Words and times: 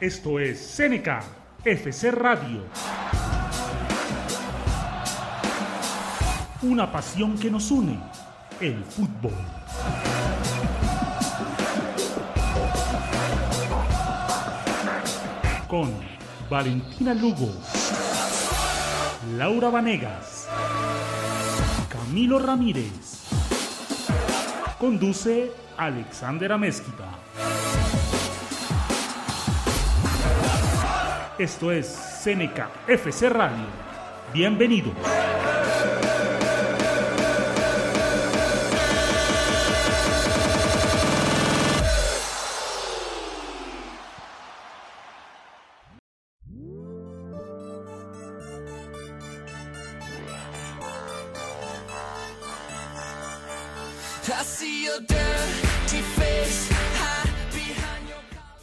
Esto 0.00 0.40
es 0.40 0.58
Seneca 0.58 1.20
FC 1.62 2.10
Radio. 2.10 2.64
Una 6.62 6.90
pasión 6.90 7.38
que 7.38 7.50
nos 7.50 7.70
une, 7.70 8.00
el 8.62 8.82
fútbol. 8.82 9.34
Con 15.68 15.92
Valentina 16.48 17.12
Lugo, 17.12 17.52
Laura 19.36 19.68
Vanegas, 19.68 20.48
Camilo 21.90 22.38
Ramírez. 22.38 23.28
Conduce 24.78 25.52
Alexander 25.76 26.52
Amezquita. 26.52 27.59
Esto 31.40 31.72
es 31.72 31.86
Seneca 31.86 32.68
FC 32.86 33.30
Radio. 33.30 33.64
Bienvenido. 34.30 34.92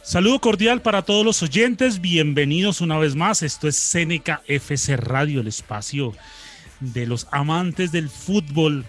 Saludo 0.08 0.38
cordial 0.38 0.80
para 0.80 1.02
todos 1.02 1.22
los 1.22 1.42
oyentes, 1.42 2.00
bienvenidos 2.00 2.80
una 2.80 2.96
vez 2.96 3.14
más. 3.14 3.42
Esto 3.42 3.68
es 3.68 3.76
Seneca 3.76 4.40
FC 4.46 4.96
Radio, 4.96 5.42
el 5.42 5.48
espacio 5.48 6.14
de 6.80 7.06
los 7.06 7.28
amantes 7.30 7.92
del 7.92 8.08
fútbol 8.08 8.86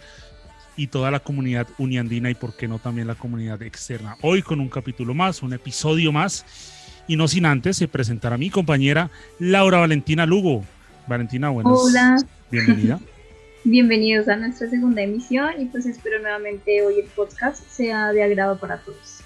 y 0.78 0.88
toda 0.88 1.12
la 1.12 1.20
comunidad 1.20 1.68
uniandina 1.78 2.30
y 2.30 2.36
por 2.36 2.56
qué 2.56 2.70
no 2.70 2.80
también 2.80 3.06
la 3.06 3.16
comunidad 3.16 3.62
externa. 3.64 4.16
Hoy 4.22 4.42
con 4.42 4.62
un 4.62 4.70
capítulo 4.70 5.14
más, 5.14 5.44
un 5.44 5.52
episodio 5.52 6.14
más 6.14 6.46
y 7.06 7.18
no 7.18 7.28
sin 7.28 7.46
antes 7.46 7.86
presentar 7.92 8.32
a 8.32 8.38
mi 8.38 8.50
compañera 8.50 9.12
Laura 9.40 9.80
Valentina 9.80 10.26
Lugo. 10.26 10.64
Valentina, 11.06 11.50
buenas. 11.50 11.74
Hola. 11.76 12.16
Bienvenida. 12.50 12.98
Bienvenidos 13.66 14.30
a 14.30 14.38
nuestra 14.38 14.70
segunda 14.70 15.02
emisión 15.02 15.50
y 15.60 15.66
pues 15.66 15.86
espero 15.86 16.22
nuevamente 16.22 16.82
hoy 16.82 17.02
el 17.02 17.08
podcast 17.08 17.62
sea 17.68 18.14
de 18.14 18.24
agrado 18.24 18.58
para 18.58 18.78
todos. 18.78 19.19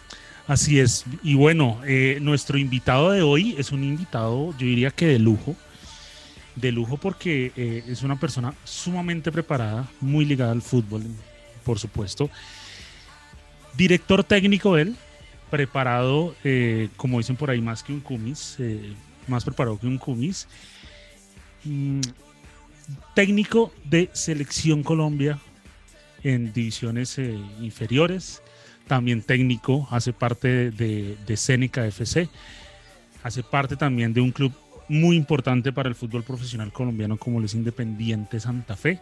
Así 0.47 0.79
es. 0.79 1.05
Y 1.23 1.35
bueno, 1.35 1.79
eh, 1.85 2.17
nuestro 2.21 2.57
invitado 2.57 3.11
de 3.11 3.21
hoy 3.21 3.55
es 3.57 3.71
un 3.71 3.83
invitado, 3.83 4.51
yo 4.57 4.67
diría 4.67 4.91
que 4.91 5.05
de 5.07 5.19
lujo. 5.19 5.55
De 6.55 6.71
lujo 6.71 6.97
porque 6.97 7.51
eh, 7.55 7.83
es 7.87 8.03
una 8.03 8.19
persona 8.19 8.53
sumamente 8.63 9.31
preparada, 9.31 9.89
muy 10.01 10.25
ligada 10.25 10.51
al 10.51 10.61
fútbol, 10.61 11.03
por 11.63 11.79
supuesto. 11.79 12.29
Director 13.75 14.23
técnico 14.23 14.77
él, 14.77 14.95
preparado, 15.49 16.35
eh, 16.43 16.89
como 16.97 17.19
dicen 17.19 17.37
por 17.37 17.49
ahí, 17.49 17.61
más 17.61 17.81
que 17.81 17.93
un 17.93 18.01
cumis, 18.01 18.57
más 19.27 19.45
preparado 19.45 19.79
que 19.79 19.87
un 19.87 19.97
cumis. 19.97 20.47
Mm, 21.63 22.01
técnico 23.15 23.73
de 23.85 24.09
Selección 24.13 24.83
Colombia 24.83 25.39
en 26.21 26.51
divisiones 26.51 27.17
inferiores 27.61 28.42
también 28.87 29.21
técnico, 29.21 29.87
hace 29.91 30.13
parte 30.13 30.71
de, 30.71 31.17
de 31.25 31.37
Seneca 31.37 31.85
FC, 31.85 32.29
hace 33.23 33.43
parte 33.43 33.75
también 33.75 34.13
de 34.13 34.21
un 34.21 34.31
club 34.31 34.53
muy 34.89 35.15
importante 35.15 35.71
para 35.71 35.89
el 35.89 35.95
fútbol 35.95 36.23
profesional 36.23 36.71
colombiano 36.71 37.17
como 37.17 37.41
es 37.41 37.53
Independiente 37.53 38.39
Santa 38.39 38.75
Fe. 38.75 38.99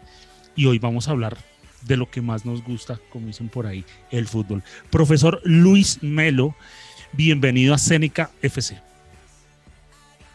Y 0.55 0.65
hoy 0.65 0.79
vamos 0.79 1.07
a 1.07 1.11
hablar 1.11 1.37
de 1.81 1.97
lo 1.97 2.09
que 2.09 2.21
más 2.21 2.45
nos 2.45 2.63
gusta, 2.63 2.99
como 3.09 3.27
dicen 3.27 3.49
por 3.49 3.65
ahí, 3.65 3.85
el 4.11 4.27
fútbol. 4.27 4.63
Profesor 4.89 5.41
Luis 5.43 6.01
Melo, 6.03 6.55
bienvenido 7.13 7.73
a 7.73 7.77
Seneca 7.77 8.31
FC. 8.41 8.79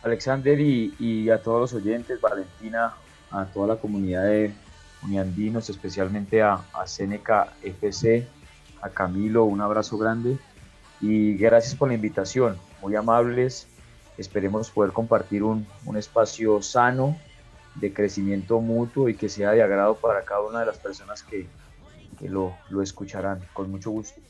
Alexander 0.02 0.58
y, 0.60 1.30
a 1.30 1.42
todos 1.42 1.72
los 1.72 1.82
oyentes, 1.82 2.20
Valentina, 2.20 2.94
a 3.30 3.44
toda 3.46 3.68
la 3.68 3.76
comunidad 3.76 4.24
de 4.24 4.52
uniandinos, 5.02 5.68
especialmente 5.68 6.42
a, 6.42 6.60
a 6.72 6.86
Seneca 6.86 7.52
FC, 7.62 8.26
a 8.86 8.91
Camilo 8.91 9.44
un 9.44 9.60
abrazo 9.60 9.98
grande 9.98 10.38
y 11.00 11.34
gracias 11.34 11.74
por 11.74 11.88
la 11.88 11.94
invitación, 11.94 12.56
muy 12.80 12.94
amables. 12.97 13.66
Esperemos 14.16 14.70
poder 14.70 14.92
compartir 14.92 15.42
un, 15.42 15.66
espacio 15.97 16.62
sano 16.62 17.16
de 17.74 17.92
crecimiento 17.92 18.60
mutuo 18.60 19.08
y 19.08 19.14
que 19.14 19.28
sea 19.28 19.50
de 19.52 19.62
agrado 19.62 19.97
para 19.97 20.24
cada 20.24 20.41
una 20.41 20.60
de 20.60 20.66
las 20.66 20.78
personas 20.78 21.22
que, 21.22 21.47
lo, 22.22 22.54
escucharán, 22.82 23.41
con 23.52 23.70
mucho 23.70 23.91
gusto. 23.91 24.20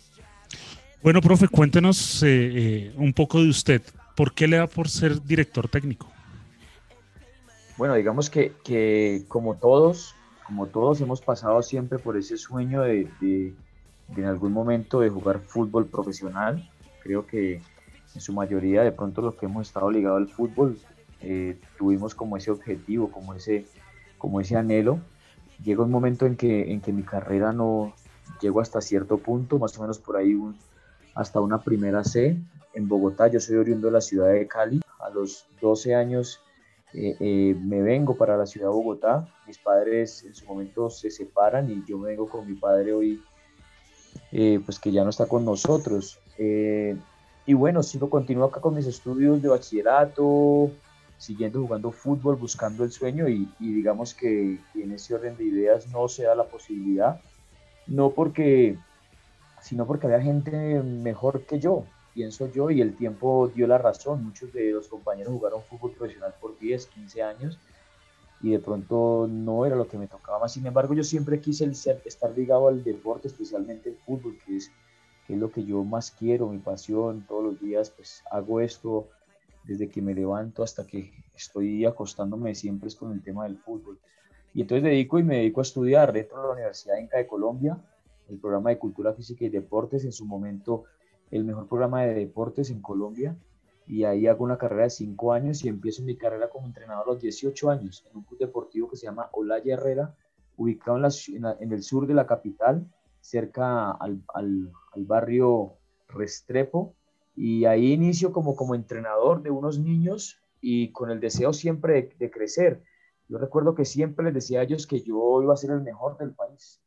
Bueno, 1.03 1.21
profe, 1.21 1.47
cuéntenos 1.47 2.23
eh, 2.25 2.28
eh, 2.28 2.94
un 2.97 3.12
poco 3.12 3.41
de 3.41 3.49
usted. 3.49 3.83
¿Por 4.17 4.33
qué 4.34 4.49
le 4.49 4.56
da 4.56 4.67
por 4.67 4.88
ser 4.88 5.23
director 5.23 5.69
técnico? 5.69 6.11
Bueno, 7.77 7.94
digamos 7.94 8.31
que, 8.31 9.25
como 9.28 9.56
todos, 9.56 10.15
como 10.47 10.67
todos 10.67 11.00
hemos 11.00 11.21
pasado 11.21 11.62
siempre 11.62 11.99
por 11.99 12.17
ese 12.17 12.38
sueño 12.38 12.83
de, 12.83 13.55
en 14.15 14.25
algún 14.25 14.53
momento 14.53 15.00
de 15.00 15.11
jugar 15.11 15.41
fútbol 15.41 15.87
profesional. 15.87 16.69
Creo 17.03 17.27
que 17.27 17.61
en 18.15 18.21
su 18.21 18.33
mayoría, 18.33 18.83
de 18.83 18.93
pronto 18.93 19.22
los 19.22 19.34
que 19.34 19.47
hemos 19.47 19.67
estado 19.67 19.91
ligados 19.91 20.19
al 20.19 20.28
fútbol, 20.28 20.78
eh, 21.21 21.59
tuvimos 21.78 22.15
como 22.15 22.37
ese 22.37 22.50
objetivo, 22.50 23.11
como 23.11 23.34
ese, 23.34 23.67
como 24.19 24.41
ese 24.41 24.56
anhelo. 24.56 25.00
Llega 25.62 25.83
un 25.83 25.91
momento 25.91 26.27
en 26.27 26.37
que, 26.37 26.72
en 26.72 26.81
que 26.81 26.93
mi 26.93 27.03
carrera 27.03 27.53
no 27.53 27.94
llegó 28.41 28.61
hasta 28.61 28.81
cierto 28.81 29.19
punto, 29.19 29.59
más 29.59 29.77
o 29.78 29.83
menos 29.83 29.99
por 29.99 30.17
ahí 30.17 30.37
hasta 31.15 31.41
una 31.41 31.62
primera 31.62 32.05
C 32.05 32.37
en 32.75 32.88
Bogotá. 32.88 33.28
Yo 33.28 33.41
soy 33.41 33.56
oriundo 33.56 33.88
de 33.88 33.93
la 33.93 34.00
ciudad 34.00 34.33
de 34.33 34.47
Cali. 34.47 34.81
A 35.00 35.11
los 35.11 35.47
12 35.61 35.94
años 35.94 36.41
eh, 36.93 37.17
eh, 37.21 37.56
me 37.61 37.83
vengo 37.83 38.17
para 38.17 38.37
la 38.37 38.47
ciudad 38.47 38.69
de 38.69 38.75
Bogotá. 38.75 39.27
Mis 39.47 39.59
padres 39.59 40.25
en 40.25 40.34
su 40.34 40.47
momento 40.47 40.91
se 40.91 41.11
separan 41.11 41.71
y 41.71 41.83
yo 41.87 41.99
me 41.99 42.09
vengo 42.09 42.28
con 42.28 42.47
mi 42.47 42.55
padre 42.55 42.93
hoy 42.93 43.23
eh, 44.32 44.60
pues 44.64 44.78
que 44.78 44.92
ya 44.92 45.04
no 45.04 45.10
está 45.10 45.26
con 45.26 45.44
nosotros. 45.44 46.19
Eh, 46.38 46.97
y 47.47 47.54
bueno, 47.54 47.82
sigo, 47.82 48.10
continúo 48.10 48.44
acá 48.47 48.60
con 48.60 48.75
mis 48.75 48.87
estudios 48.87 49.41
de 49.41 49.48
bachillerato, 49.48 50.70
siguiendo 51.16 51.60
jugando 51.62 51.92
fútbol, 51.92 52.37
buscando 52.37 52.84
el 52.84 52.91
sueño 52.91 53.28
y, 53.28 53.48
digamos 53.60 54.14
que 54.14 54.59
en 54.75 54.92
ese 54.92 55.14
orden 55.14 55.37
de 55.37 55.44
ideas 55.44 55.88
no 55.88 56.09
se 56.09 56.25
da 56.25 56.34
la 56.34 56.44
posibilidad, 56.44 57.20
no 57.87 58.10
porque, 58.10 58.76
sino 59.62 59.87
porque 59.87 60.06
había 60.06 60.20
gente 60.20 60.82
mejor 60.82 61.43
que 61.43 61.60
yo, 61.60 61.84
pienso 62.14 62.50
yo, 62.53 62.70
y 62.70 62.81
el 62.81 62.97
tiempo 62.97 63.48
dio 63.54 63.66
la 63.66 63.78
razón. 63.78 64.25
Muchos 64.25 64.53
de 64.53 64.72
los 64.72 64.88
compañeros 64.88 65.32
jugaron 65.32 65.62
fútbol 65.62 65.93
profesional 65.93 66.34
por 66.41 66.58
10, 66.58 66.87
15 66.87 67.22
años 67.22 67.58
y 68.43 68.51
de 68.51 68.59
pronto 68.59 69.27
no 69.29 69.65
era 69.65 69.77
lo 69.77 69.89
que 69.89 69.99
me 69.99 70.09
tocaba 70.09 70.39
más. 70.39 70.53
Sin 70.53 70.67
embargo, 70.67 70.95
yo 70.95 71.05
siempre 71.05 71.41
quise 71.41 71.65
estar 71.65 72.37
ligado 72.37 72.69
al 72.69 72.85
deporte, 72.85 73.29
especialmente 73.29 73.91
el 73.91 73.97
fútbol, 73.97 74.39
que 74.45 74.57
es, 74.57 74.71
es 75.29 75.39
lo 75.39 75.51
que 75.51 75.65
yo 75.65 75.83
más 75.85 76.11
quiero, 76.11 76.49
mi 76.49 76.59
pasión. 76.59 77.25
Todos 77.27 77.45
los 77.45 77.61
días 77.61 77.91
pues 77.91 78.23
hago 78.31 78.61
esto 78.61 79.09
desde 79.65 79.89
que 79.89 80.01
me 80.01 80.15
levanto 80.15 80.63
hasta 80.63 80.87
que 80.87 81.13
estoy 81.35 81.85
acostándome, 81.85 82.55
siempre 82.55 82.89
es 82.89 82.95
con 82.95 83.13
el 83.13 83.23
tema 83.23 83.45
del 83.45 83.59
fútbol. 83.59 83.99
Y 84.55 84.63
entonces 84.63 84.85
dedico 84.85 85.19
y 85.19 85.25
me 85.25 85.39
dedico 85.39 85.61
a 85.61 85.63
estudiar 85.63 86.13
dentro 86.13 86.41
de 86.41 86.47
la 86.47 86.53
Universidad 86.53 86.99
Inca 86.99 87.19
de 87.19 87.27
Colombia, 87.27 87.79
el 88.29 88.39
programa 88.39 88.71
de 88.71 88.79
Cultura 88.79 89.12
Física 89.12 89.44
y 89.44 89.49
Deportes, 89.49 90.05
en 90.05 90.12
su 90.12 90.25
momento 90.25 90.85
el 91.31 91.44
mejor 91.44 91.67
programa 91.69 92.03
de 92.03 92.15
deportes 92.15 92.71
en 92.71 92.81
Colombia 92.81 93.37
y 93.87 94.05
ahí 94.05 94.27
hago 94.27 94.44
una 94.44 94.59
carrera 94.59 94.85
de 94.85 94.91
cinco 94.91 95.33
años 95.33 95.65
y 95.65 95.69
empiezo 95.69 96.03
mi 96.03 96.17
carrera 96.17 96.50
como 96.50 96.67
entrenador 96.67 97.05
a 97.06 97.12
los 97.12 97.21
18 97.21 97.71
años 97.71 98.05
en 98.11 98.17
un 98.17 98.25
club 98.25 98.41
deportivo 98.41 98.91
que 98.91 98.97
se 98.97 99.06
llama 99.06 99.29
Olaya 99.33 99.75
Herrera, 99.75 100.15
ubicado 100.56 100.99
en, 100.99 101.44
en, 101.61 101.73
el 101.73 101.83
sur 101.83 102.06
de 102.06 102.15
la 102.15 102.27
capital, 102.27 102.91
cerca 103.21 103.93
al, 103.93 104.23
al, 104.35 104.73
barrio 104.97 105.75
Restrepo. 106.09 106.94
Y 107.37 107.67
ahí 107.67 107.93
inicio 107.93 108.33
como, 108.33 108.56
como 108.56 108.75
entrenador 108.75 109.43
de 109.43 109.50
unos 109.50 109.79
niños 109.79 110.41
y 110.61 110.91
con 110.93 111.11
el 111.11 111.21
deseo 111.21 111.53
siempre 111.53 111.93
de, 111.94 112.17
de 112.19 112.31
crecer. 112.31 112.82
Yo 113.29 113.39
recuerdo 113.39 113.75
que 113.75 113.85
siempre 113.85 114.25
les 114.25 114.35
decía 114.35 114.61
a 114.61 114.62
ellos 114.62 114.87
que 114.87 115.03
yo 115.03 115.43
iba 115.43 115.53
a 115.53 115.59
ser 115.59 115.71
el 115.71 115.82
mejor 115.82 116.17
del 116.17 116.32
país. 116.32 116.81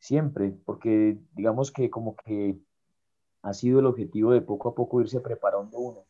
Siempre, 0.00 0.52
porque 0.64 1.18
digamos 1.34 1.70
que 1.70 1.88
como 1.88 2.16
que 2.16 2.58
ha 3.42 3.54
sido 3.54 3.78
el 3.78 3.86
objetivo 3.86 4.32
de 4.32 4.42
poco 4.42 4.68
a 4.68 4.74
poco 4.74 5.00
irse 5.00 5.20
preparando 5.20 5.78
uno. 5.78 6.04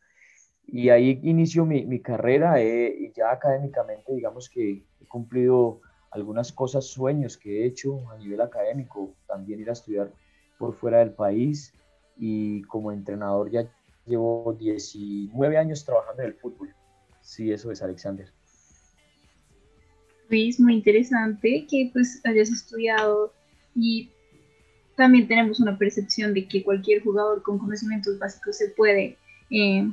Y 0.67 0.89
ahí 0.89 1.19
inicio 1.23 1.65
mi, 1.65 1.85
mi 1.85 2.01
carrera 2.01 2.61
eh, 2.61 2.93
y 2.99 3.11
ya 3.13 3.31
académicamente, 3.31 4.13
digamos 4.13 4.49
que 4.49 4.83
he 5.01 5.05
cumplido 5.07 5.81
algunas 6.11 6.51
cosas, 6.51 6.85
sueños 6.85 7.37
que 7.37 7.61
he 7.61 7.65
hecho 7.65 8.09
a 8.09 8.17
nivel 8.17 8.41
académico, 8.41 9.15
también 9.27 9.59
ir 9.61 9.69
a 9.69 9.73
estudiar 9.73 10.11
por 10.57 10.73
fuera 10.73 10.99
del 10.99 11.11
país 11.11 11.73
y 12.17 12.63
como 12.63 12.91
entrenador 12.91 13.51
ya 13.51 13.69
llevo 14.05 14.55
19 14.59 15.57
años 15.57 15.85
trabajando 15.85 16.23
en 16.23 16.29
el 16.29 16.35
fútbol. 16.35 16.73
Sí, 17.21 17.51
eso 17.51 17.71
es 17.71 17.81
Alexander. 17.81 18.31
Luis, 20.29 20.59
muy 20.59 20.73
interesante 20.73 21.65
que 21.69 21.89
pues 21.93 22.21
hayas 22.25 22.49
estudiado 22.49 23.33
y 23.75 24.09
también 24.95 25.27
tenemos 25.27 25.59
una 25.59 25.77
percepción 25.77 26.33
de 26.33 26.47
que 26.47 26.63
cualquier 26.63 27.03
jugador 27.03 27.43
con 27.43 27.59
conocimientos 27.59 28.17
básicos 28.17 28.57
se 28.57 28.69
puede, 28.69 29.17
eh, 29.51 29.89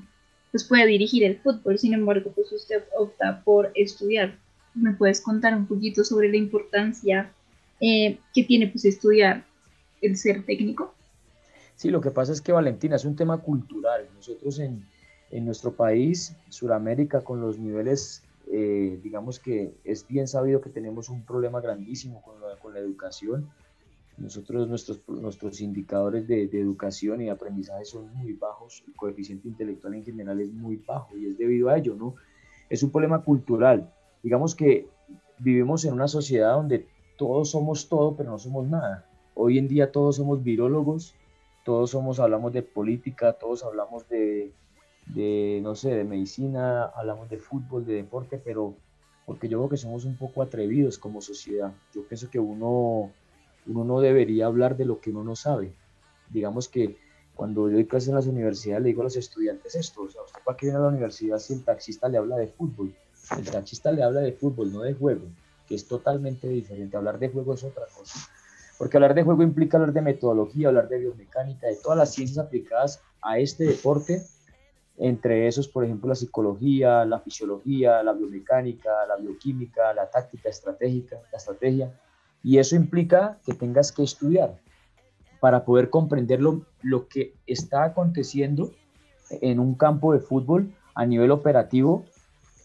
pues 0.54 0.62
puede 0.62 0.86
dirigir 0.86 1.24
el 1.24 1.36
fútbol, 1.38 1.80
sin 1.80 1.94
embargo, 1.94 2.30
pues 2.32 2.52
usted 2.52 2.84
opta 2.96 3.42
por 3.42 3.72
estudiar. 3.74 4.38
¿Me 4.72 4.92
puedes 4.92 5.20
contar 5.20 5.52
un 5.56 5.66
poquito 5.66 6.04
sobre 6.04 6.28
la 6.28 6.36
importancia 6.36 7.32
eh, 7.80 8.20
que 8.32 8.44
tiene 8.44 8.68
pues 8.68 8.84
estudiar 8.84 9.44
el 10.00 10.16
ser 10.16 10.46
técnico? 10.46 10.94
Sí, 11.74 11.90
lo 11.90 12.00
que 12.00 12.12
pasa 12.12 12.30
es 12.30 12.40
que 12.40 12.52
Valentina 12.52 12.94
es 12.94 13.04
un 13.04 13.16
tema 13.16 13.38
cultural. 13.38 14.06
Nosotros 14.14 14.60
en, 14.60 14.86
en 15.32 15.44
nuestro 15.44 15.72
país, 15.72 16.36
Sudamérica, 16.50 17.22
con 17.22 17.40
los 17.40 17.58
niveles, 17.58 18.22
eh, 18.52 19.00
digamos 19.02 19.40
que 19.40 19.72
es 19.82 20.06
bien 20.06 20.28
sabido 20.28 20.60
que 20.60 20.70
tenemos 20.70 21.08
un 21.08 21.24
problema 21.24 21.60
grandísimo 21.60 22.22
con 22.22 22.40
la, 22.40 22.54
con 22.60 22.74
la 22.74 22.78
educación. 22.78 23.50
Nosotros, 24.18 24.68
nuestros, 24.68 25.00
nuestros 25.08 25.60
indicadores 25.60 26.28
de, 26.28 26.46
de, 26.46 26.60
educación 26.60 27.20
y 27.20 27.28
aprendizaje 27.28 27.84
son 27.84 28.14
muy 28.14 28.32
bajos, 28.34 28.84
el 28.86 28.94
coeficiente 28.94 29.48
intelectual 29.48 29.94
en 29.94 30.04
general 30.04 30.40
es 30.40 30.52
muy 30.52 30.76
bajo 30.76 31.16
y 31.16 31.26
es 31.26 31.36
debido 31.36 31.68
a 31.68 31.78
ello, 31.78 31.94
¿no? 31.94 32.14
Es 32.70 32.82
un 32.82 32.90
problema 32.90 33.22
cultural. 33.22 33.92
Digamos 34.22 34.54
que 34.54 34.88
vivimos 35.38 35.84
en 35.84 35.94
una 35.94 36.08
sociedad 36.08 36.54
donde 36.54 36.86
todos 37.16 37.50
somos 37.50 37.88
todo, 37.88 38.16
pero 38.16 38.30
no 38.30 38.38
somos 38.38 38.66
nada. 38.66 39.06
Hoy 39.34 39.58
en 39.58 39.68
día 39.68 39.90
todos 39.90 40.16
somos 40.16 40.42
virólogos, 40.42 41.14
todos 41.64 41.90
somos, 41.90 42.20
hablamos 42.20 42.52
de 42.52 42.62
política, 42.62 43.32
todos 43.32 43.64
hablamos 43.64 44.08
de, 44.08 44.52
de, 45.06 45.60
no 45.62 45.74
sé, 45.74 45.94
de 45.94 46.04
medicina, 46.04 46.84
hablamos 46.84 47.28
de 47.28 47.38
fútbol, 47.38 47.84
de 47.84 47.94
deporte, 47.94 48.40
pero 48.42 48.74
porque 49.26 49.48
yo 49.48 49.58
creo 49.58 49.70
que 49.70 49.76
somos 49.76 50.04
un 50.04 50.16
poco 50.16 50.42
atrevidos 50.42 50.98
como 50.98 51.20
sociedad. 51.20 51.72
Yo 51.94 52.06
pienso 52.06 52.30
que 52.30 52.38
uno, 52.38 53.10
uno 53.66 53.84
no 53.84 54.00
debería 54.00 54.46
hablar 54.46 54.76
de 54.76 54.84
lo 54.84 55.00
que 55.00 55.10
uno 55.10 55.24
no 55.24 55.36
sabe. 55.36 55.72
Digamos 56.30 56.68
que 56.68 56.96
cuando 57.34 57.68
yo 57.68 57.74
doy 57.74 57.86
clases 57.86 58.10
en 58.10 58.14
las 58.14 58.26
universidades 58.26 58.82
le 58.82 58.88
digo 58.88 59.02
a 59.02 59.04
los 59.04 59.16
estudiantes 59.16 59.74
esto, 59.74 60.02
o 60.02 60.08
sea, 60.08 60.22
usted 60.22 60.40
para 60.44 60.56
qué 60.56 60.66
viene 60.66 60.78
a 60.78 60.82
la 60.82 60.88
universidad 60.88 61.38
si 61.38 61.54
el 61.54 61.64
taxista 61.64 62.08
le 62.08 62.18
habla 62.18 62.36
de 62.36 62.48
fútbol. 62.48 62.94
El 63.36 63.50
taxista 63.50 63.90
le 63.90 64.02
habla 64.02 64.20
de 64.20 64.32
fútbol, 64.32 64.72
no 64.72 64.82
de 64.82 64.94
juego, 64.94 65.26
que 65.66 65.74
es 65.74 65.88
totalmente 65.88 66.48
diferente. 66.48 66.96
Hablar 66.96 67.18
de 67.18 67.30
juego 67.30 67.54
es 67.54 67.64
otra 67.64 67.84
cosa. 67.96 68.18
Porque 68.78 68.96
hablar 68.96 69.14
de 69.14 69.22
juego 69.22 69.42
implica 69.42 69.76
hablar 69.76 69.92
de 69.92 70.02
metodología, 70.02 70.68
hablar 70.68 70.88
de 70.88 70.98
biomecánica, 70.98 71.66
de 71.68 71.76
todas 71.76 71.98
las 71.98 72.12
ciencias 72.12 72.44
aplicadas 72.44 73.00
a 73.22 73.38
este 73.38 73.64
deporte, 73.64 74.22
entre 74.96 75.48
esos, 75.48 75.66
por 75.68 75.84
ejemplo, 75.84 76.08
la 76.08 76.14
psicología, 76.14 77.04
la 77.04 77.18
fisiología, 77.18 78.02
la 78.02 78.12
biomecánica, 78.12 79.06
la 79.06 79.16
bioquímica, 79.16 79.92
la 79.92 80.08
táctica 80.08 80.48
estratégica, 80.48 81.20
la 81.32 81.38
estrategia. 81.38 82.00
Y 82.44 82.58
eso 82.58 82.76
implica 82.76 83.40
que 83.44 83.54
tengas 83.54 83.90
que 83.90 84.04
estudiar 84.04 84.60
para 85.40 85.64
poder 85.64 85.90
comprender 85.90 86.40
lo, 86.40 86.66
lo 86.82 87.08
que 87.08 87.34
está 87.46 87.84
aconteciendo 87.84 88.70
en 89.30 89.58
un 89.58 89.74
campo 89.74 90.12
de 90.12 90.20
fútbol 90.20 90.72
a 90.94 91.06
nivel 91.06 91.30
operativo, 91.30 92.04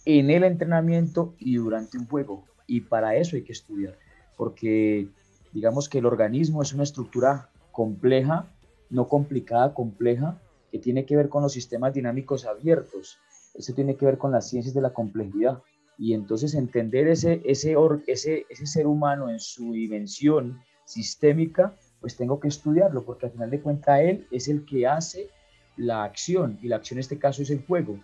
en 0.05 0.29
el 0.29 0.43
entrenamiento 0.43 1.33
y 1.39 1.55
durante 1.55 1.97
un 1.97 2.07
juego. 2.07 2.43
Y 2.67 2.81
para 2.81 3.15
eso 3.15 3.35
hay 3.35 3.43
que 3.43 3.53
estudiar, 3.53 3.97
porque 4.37 5.07
digamos 5.53 5.89
que 5.89 5.97
el 5.97 6.05
organismo 6.05 6.61
es 6.61 6.73
una 6.73 6.83
estructura 6.83 7.49
compleja, 7.71 8.47
no 8.89 9.07
complicada, 9.07 9.73
compleja, 9.73 10.39
que 10.71 10.79
tiene 10.79 11.05
que 11.05 11.15
ver 11.15 11.29
con 11.29 11.41
los 11.41 11.53
sistemas 11.53 11.93
dinámicos 11.93 12.45
abiertos. 12.45 13.17
Eso 13.55 13.73
tiene 13.73 13.95
que 13.95 14.05
ver 14.05 14.17
con 14.17 14.31
las 14.31 14.47
ciencias 14.47 14.75
de 14.75 14.81
la 14.81 14.93
complejidad. 14.93 15.61
Y 15.99 16.13
entonces 16.13 16.55
entender 16.55 17.07
ese, 17.09 17.41
ese, 17.43 17.75
ese, 18.07 18.45
ese 18.49 18.65
ser 18.65 18.87
humano 18.87 19.29
en 19.29 19.39
su 19.39 19.73
dimensión 19.73 20.61
sistémica, 20.85 21.75
pues 21.99 22.15
tengo 22.15 22.39
que 22.39 22.47
estudiarlo, 22.47 23.03
porque 23.03 23.25
al 23.25 23.33
final 23.33 23.49
de 23.49 23.59
cuentas 23.59 23.99
él 23.99 24.25
es 24.31 24.47
el 24.47 24.65
que 24.65 24.87
hace 24.87 25.27
la 25.75 26.03
acción, 26.05 26.57
y 26.61 26.69
la 26.69 26.77
acción 26.77 26.97
en 26.97 27.01
este 27.01 27.19
caso 27.19 27.41
es 27.41 27.49
el 27.49 27.65
juego. 27.65 27.99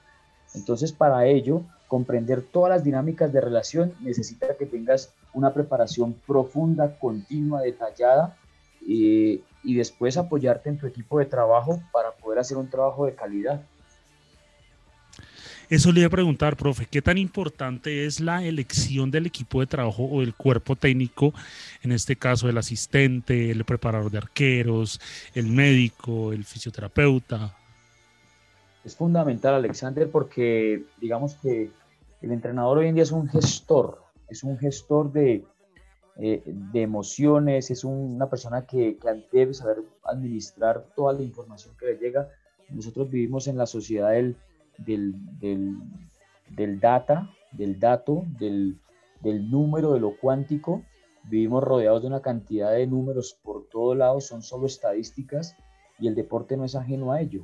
Entonces, 0.54 0.92
para 0.92 1.26
ello, 1.26 1.64
comprender 1.88 2.42
todas 2.42 2.70
las 2.70 2.84
dinámicas 2.84 3.32
de 3.32 3.42
relación 3.42 3.94
necesita 4.02 4.56
que 4.58 4.66
tengas 4.66 5.14
una 5.34 5.54
preparación 5.54 6.14
profunda, 6.28 6.98
continua, 7.00 7.62
detallada, 7.62 8.38
eh, 8.88 9.42
y 9.64 9.76
después 9.76 10.18
apoyarte 10.18 10.70
en 10.70 10.78
tu 10.78 10.86
equipo 10.86 11.20
de 11.20 11.26
trabajo 11.26 11.82
para 11.92 12.12
poder 12.12 12.40
hacer 12.40 12.58
un 12.58 12.70
trabajo 12.70 13.06
de 13.06 13.16
calidad. 13.16 13.62
Eso 15.70 15.92
le 15.92 16.02
iba 16.02 16.08
a 16.08 16.12
preguntar, 16.12 16.56
profe, 16.56 16.86
¿qué 16.86 17.02
tan 17.02 17.18
importante 17.18 18.06
es 18.06 18.20
la 18.20 18.44
elección 18.44 19.10
del 19.10 19.26
equipo 19.26 19.62
de 19.62 19.68
trabajo 19.68 20.04
o 20.06 20.20
del 20.20 20.36
cuerpo 20.36 20.76
técnico, 20.76 21.34
en 21.82 21.92
este 21.92 22.16
caso 22.16 22.48
el 22.48 22.58
asistente, 22.58 23.50
el 23.50 23.66
preparador 23.66 24.12
de 24.12 24.20
arqueros, 24.20 25.00
el 25.34 25.48
médico, 25.48 26.34
el 26.34 26.46
fisioterapeuta? 26.46 27.56
Es 28.84 28.96
fundamental, 28.96 29.56
Alexander, 29.56 30.10
porque 30.12 30.84
digamos 31.02 31.36
que 31.36 31.72
el 32.22 32.32
entrenador 32.32 32.78
hoy 32.78 32.88
en 32.88 32.96
día 32.96 33.04
es 33.04 33.12
un 33.12 33.28
gestor, 33.28 34.04
es 34.30 34.44
un 34.44 34.60
gestor 34.60 35.12
de, 35.12 35.44
eh, 36.18 36.44
de 36.46 36.82
emociones, 36.82 37.72
es 37.72 37.84
una 37.84 38.30
persona 38.30 38.68
que, 38.68 38.98
que, 38.98 39.26
debe 39.32 39.56
saber 39.56 39.78
administrar 40.04 40.86
toda 40.96 41.14
la 41.14 41.24
información 41.24 41.76
que 41.80 41.88
le 41.88 41.98
llega. 41.98 42.30
Nosotros 42.70 43.10
vivimos 43.10 43.48
en 43.48 43.58
la 43.58 43.66
sociedad 43.66 44.12
del, 44.12 44.36
del, 44.78 45.14
del, 45.40 45.78
del 46.50 46.80
data, 46.80 47.30
del 47.52 47.80
dato, 47.80 48.24
del, 48.40 48.78
del, 49.22 49.50
número, 49.50 49.94
de 49.94 50.00
lo 50.00 50.18
cuántico. 50.18 50.84
Vivimos 51.24 51.64
rodeados 51.64 52.02
de 52.02 52.08
una 52.08 52.22
cantidad 52.22 52.72
de 52.72 52.86
números 52.88 53.38
por 53.44 53.68
todos 53.70 53.98
lados, 53.98 54.28
son 54.28 54.44
solo 54.44 54.68
estadísticas 54.68 55.56
y 56.00 56.08
el 56.08 56.16
deporte 56.16 56.58
no 56.58 56.66
es 56.66 56.76
ajeno 56.76 57.12
a 57.12 57.22
ello. 57.22 57.44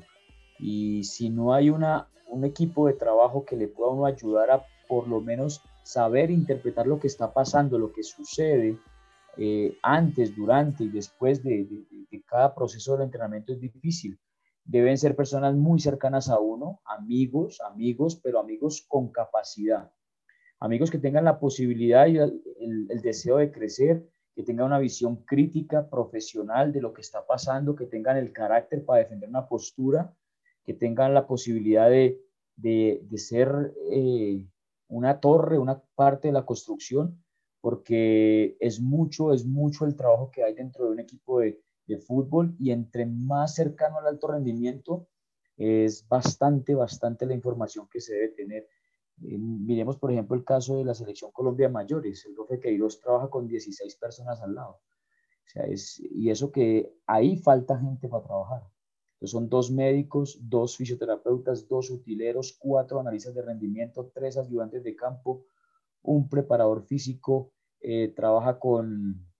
Y 0.60 1.04
si 1.04 1.30
no 1.30 1.54
hay 1.54 1.70
una, 1.70 2.08
un 2.28 2.46
equipo 2.46 2.88
de 2.88 2.94
trabajo 2.94 3.46
que 3.46 3.56
le 3.56 3.68
pueda 3.68 4.08
ayudar 4.08 4.52
a 4.52 4.66
por 4.88 5.08
lo 5.08 5.22
menos 5.22 5.62
saber 5.84 6.30
interpretar 6.32 6.86
lo 6.86 7.00
que 7.00 7.08
está 7.08 7.34
pasando, 7.34 7.80
lo 7.80 7.92
que 7.92 8.04
sucede 8.04 8.78
eh, 9.38 9.78
antes, 9.82 10.36
durante 10.36 10.84
y 10.84 10.90
después 10.90 11.42
de, 11.44 11.66
de, 11.66 12.24
cada 12.26 12.54
proceso 12.54 12.98
de 12.98 13.06
entrenamiento 13.06 13.54
es 13.54 13.62
difícil. 13.62 14.20
Deben 14.64 14.98
ser 14.98 15.16
personas 15.16 15.56
muy 15.56 15.80
cercanas 15.80 16.30
a 16.30 16.40
uno, 16.40 16.82
amigos, 16.86 17.60
amigos, 17.62 18.20
pero 18.24 18.40
amigos 18.40 18.86
con 18.88 19.12
capacidad. 19.12 19.92
Amigos 20.60 20.92
que 20.92 21.00
tengan 21.00 21.26
la 21.26 21.40
posibilidad 21.40 22.08
y 22.08 22.18
el, 22.18 23.02
deseo 23.02 23.38
de 23.38 23.52
crecer, 23.52 24.08
que 24.36 24.44
tengan 24.44 24.68
una 24.68 24.80
visión 24.80 25.24
crítica, 25.26 25.90
profesional 25.90 26.72
de 26.72 26.82
lo 26.82 26.94
que 26.94 27.02
está 27.02 27.26
pasando, 27.26 27.76
que 27.76 27.88
tengan 27.88 28.18
el 28.18 28.32
carácter 28.32 28.86
para 28.86 29.00
defender 29.00 29.30
una 29.30 29.48
postura, 29.48 30.14
que 30.64 30.74
tengan 30.74 31.14
la 31.14 31.26
posibilidad 31.26 31.90
de, 31.90 32.22
de, 32.56 33.02
de 33.04 33.18
ser 33.18 33.74
eh, 33.92 34.46
una 34.88 35.20
torre, 35.20 35.58
una 35.58 35.82
parte 35.96 36.28
de 36.28 36.34
la 36.34 36.46
construcción, 36.46 37.24
porque 37.60 38.56
es 38.60 38.80
mucho, 38.80 39.34
es 39.34 39.46
mucho 39.46 39.86
el 39.86 39.96
trabajo 39.96 40.30
que 40.32 40.44
hay 40.44 40.54
dentro 40.54 40.86
de 40.86 40.92
un 40.92 41.00
equipo 41.00 41.40
de, 41.40 41.60
de 41.92 42.00
fútbol 42.00 42.56
y 42.60 42.72
entre 42.72 43.06
más 43.06 43.56
cercano 43.56 44.00
al 44.00 44.08
alto 44.08 44.28
rendimiento, 44.28 45.08
es 45.58 46.08
bastante, 46.08 46.74
bastante 46.74 47.26
la 47.26 47.34
información 47.34 47.88
que 47.92 48.02
se 48.02 48.14
debe 48.14 48.30
tener. 48.30 48.68
Eh, 49.24 49.38
miremos, 49.38 49.98
por 49.98 50.12
ejemplo, 50.12 50.36
el 50.36 50.44
caso 50.44 50.78
de 50.78 50.86
la 50.86 50.96
selección 50.96 51.32
Colombia 51.32 51.70
Mayores. 51.70 52.26
El 52.26 52.34
profe 52.34 52.60
Queiroz 52.60 53.00
trabaja 53.00 53.30
con 53.30 53.48
16 53.48 53.96
personas 53.98 54.42
al 54.42 54.56
lado. 54.56 54.72
O 54.72 55.50
sea, 55.52 55.64
es, 55.64 56.00
y 56.00 56.30
eso 56.30 56.52
que 56.52 56.94
ahí 57.06 57.38
falta 57.38 57.78
gente 57.78 58.08
para 58.08 58.24
trabajar. 58.24 58.64
Son 59.24 59.50
dos 59.50 59.70
médicos, 59.70 60.40
dos 60.42 60.78
fisioterapeutas, 60.78 61.68
dos 61.68 61.92
utileros, 61.92 62.58
cuatro 62.58 63.00
analistas 63.00 63.36
de 63.36 63.44
rendimiento, 63.44 64.10
tres 64.14 64.36
ayudantes 64.36 64.84
de 64.84 64.96
campo, 64.96 65.46
un 66.02 66.28
preparador 66.28 66.82
físico, 66.82 67.52
eh, 67.82 68.12
trabaja 68.16 68.58
con, 68.58 69.31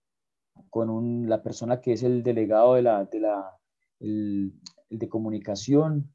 con 0.70 0.90
un, 0.90 1.28
la 1.28 1.42
persona 1.42 1.80
que 1.80 1.92
es 1.92 2.02
el 2.02 2.22
delegado 2.22 2.74
de 2.74 2.82
la, 2.82 3.04
de 3.04 3.20
la 3.20 3.58
el, 4.00 4.54
de 4.90 5.08
comunicación, 5.08 6.14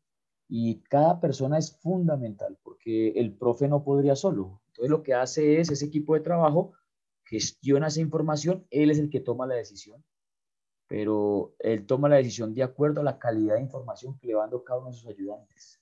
y 0.50 0.82
cada 0.84 1.20
persona 1.20 1.58
es 1.58 1.77
fundamental 1.79 2.58
porque 2.63 3.10
el 3.10 3.36
profe 3.36 3.67
no 3.67 3.84
podría 3.84 4.15
solo. 4.15 4.62
Entonces 4.67 4.89
lo 4.89 5.03
que 5.03 5.13
hace 5.13 5.60
es 5.60 5.70
ese 5.70 5.86
equipo 5.86 6.13
de 6.13 6.22
trabajo 6.22 6.74
gestiona 7.25 7.88
esa 7.88 8.00
información, 8.00 8.65
él 8.70 8.89
es 8.91 9.00
el 9.00 9.10
que 9.10 9.20
toma 9.20 9.46
la 9.46 9.56
decisión 9.56 10.03
pero 10.88 11.53
él 11.60 11.86
toma 11.86 12.10
la 12.10 12.15
decisión 12.15 12.53
de 12.53 12.63
acuerdo 12.63 13.01
a 13.01 13.03
la 13.03 13.20
calidad 13.20 13.56
de 13.56 13.62
información 13.62 14.17
que 14.17 14.27
le 14.27 14.34
va 14.34 14.44
dando 14.44 14.63
cada 14.63 14.79
uno 14.79 14.89
de 14.89 14.96
sus 14.96 15.08
ayudantes. 15.08 15.82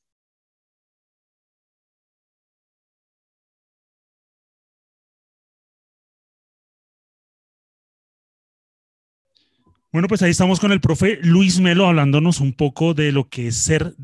Bueno, 9.95 10.09
pues 10.09 10.21
ahí 10.23 10.31
estamos 10.31 10.59
con 10.59 10.73
el 10.73 10.81
profe 10.81 11.19
Luis 11.21 11.61
Melo 11.61 11.87
hablándonos 11.87 12.41
un 12.41 12.51
poco 12.51 12.93
de 12.93 13.13
lo 13.13 13.29
que 13.29 13.47
es 13.47 13.55
ser 13.55 13.95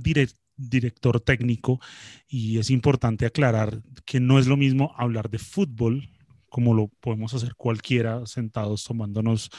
director 0.56 1.20
técnico 1.20 1.82
y 2.30 2.60
es 2.60 2.70
importante 2.70 3.26
aclarar 3.26 3.82
que 4.06 4.22
no 4.22 4.40
es 4.40 4.48
lo 4.48 4.56
mismo 4.56 4.96
hablar 4.98 5.30
de 5.30 5.38
fútbol 5.38 6.08
como 6.48 6.74
lo 6.74 6.88
podemos 7.02 7.34
hacer 7.34 7.56
cualquiera 7.56 8.26
sentados 8.26 8.86
tomándonos 8.86 9.50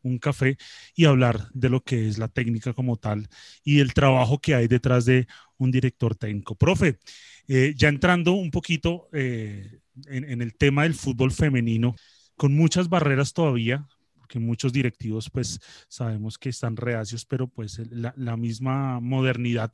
un 0.00 0.16
café 0.16 0.56
y 0.94 1.04
hablar 1.04 1.48
de 1.52 1.68
lo 1.68 1.82
que 1.82 2.08
es 2.08 2.16
la 2.16 2.28
técnica 2.28 2.72
como 2.72 2.96
tal 2.96 3.28
y 3.62 3.80
el 3.80 3.92
trabajo 3.92 4.38
que 4.38 4.54
hay 4.54 4.68
detrás 4.68 5.04
de 5.04 5.26
un 5.58 5.70
director 5.70 6.16
técnico. 6.16 6.56
Profe, 6.56 6.98
eh, 7.46 7.74
ya 7.76 7.88
entrando 7.88 8.32
un 8.32 8.50
poquito 8.50 9.10
eh, 9.12 9.80
en, 10.06 10.40
el 10.40 10.56
tema 10.56 10.84
del 10.84 10.94
fútbol 10.94 11.30
femenino, 11.30 11.94
con 12.36 12.54
muchas 12.54 12.88
barreras 12.88 13.34
todavía, 13.34 13.86
que 14.34 14.40
muchos 14.40 14.72
directivos 14.72 15.30
pues 15.30 15.60
sabemos 15.86 16.38
que 16.38 16.48
están 16.48 16.76
reacios, 16.76 17.24
pero 17.24 17.46
pues 17.46 17.80
la, 17.88 18.36
misma 18.36 18.98
modernidad 18.98 19.72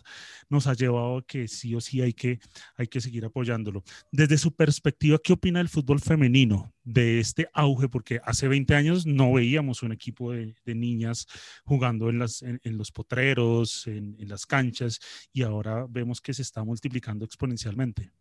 nos 0.50 0.66
ha 0.66 0.74
llevado 0.74 1.16
a 1.16 1.22
que 1.22 1.48
sí 1.48 1.74
o 1.74 1.80
sí 1.80 2.02
hay 2.02 2.12
que, 2.12 2.40
hay 2.76 2.86
que 2.86 3.00
seguir 3.00 3.24
apoyándolo. 3.24 3.82
Desde 4.12 4.36
su 4.36 4.54
perspectiva, 4.54 5.18
¿qué 5.24 5.32
opina 5.32 5.60
del 5.60 5.70
fútbol 5.70 5.98
femenino, 5.98 6.74
de 6.84 7.20
este 7.20 7.48
auge? 7.54 7.88
Porque 7.88 8.20
hace 8.22 8.48
20 8.48 8.74
años 8.74 9.06
no 9.06 9.32
veíamos 9.32 9.82
un 9.82 9.92
equipo 9.92 10.32
de, 10.32 10.54
niñas 10.66 11.26
jugando 11.64 12.10
en, 12.10 12.18
las, 12.18 12.42
en, 12.42 12.60
los 12.76 12.92
potreros, 12.92 13.86
en, 13.86 14.14
en 14.18 14.28
las 14.28 14.44
canchas, 14.44 15.00
y 15.32 15.42
ahora 15.42 15.86
vemos 15.88 16.20
que 16.20 16.34
se 16.34 16.42
está 16.42 16.62
multiplicando 16.64 17.24
exponencialmente. 17.24 18.12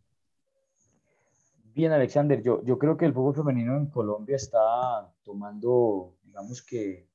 Bien, 1.72 1.92
Alexander, 1.92 2.42
yo, 2.42 2.62
yo 2.64 2.78
creo 2.78 2.96
que 2.96 3.06
el 3.06 3.14
fútbol 3.14 3.34
femenino 3.34 3.76
en 3.76 3.86
Colombia 3.86 4.36
está 4.36 5.08
tomando 5.22 6.14
digamos 6.30 6.62
que, 6.62 7.08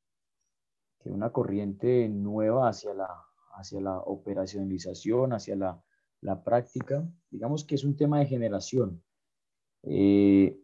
una 1.05 1.31
corriente 1.31 2.09
nueva 2.09 2.67
hacia 2.67 2.93
la, 2.93 3.07
hacia 3.53 3.79
la 3.79 3.99
operacionalización, 3.99 5.33
hacia 5.33 5.55
la, 5.55 6.43
práctica. 6.43 7.07
Digamos 7.29 7.63
que 7.63 7.75
es 7.75 7.83
un 7.83 7.95
tema 7.95 8.17
de 8.19 8.25
generación. 8.25 9.03
Eh, 9.83 10.59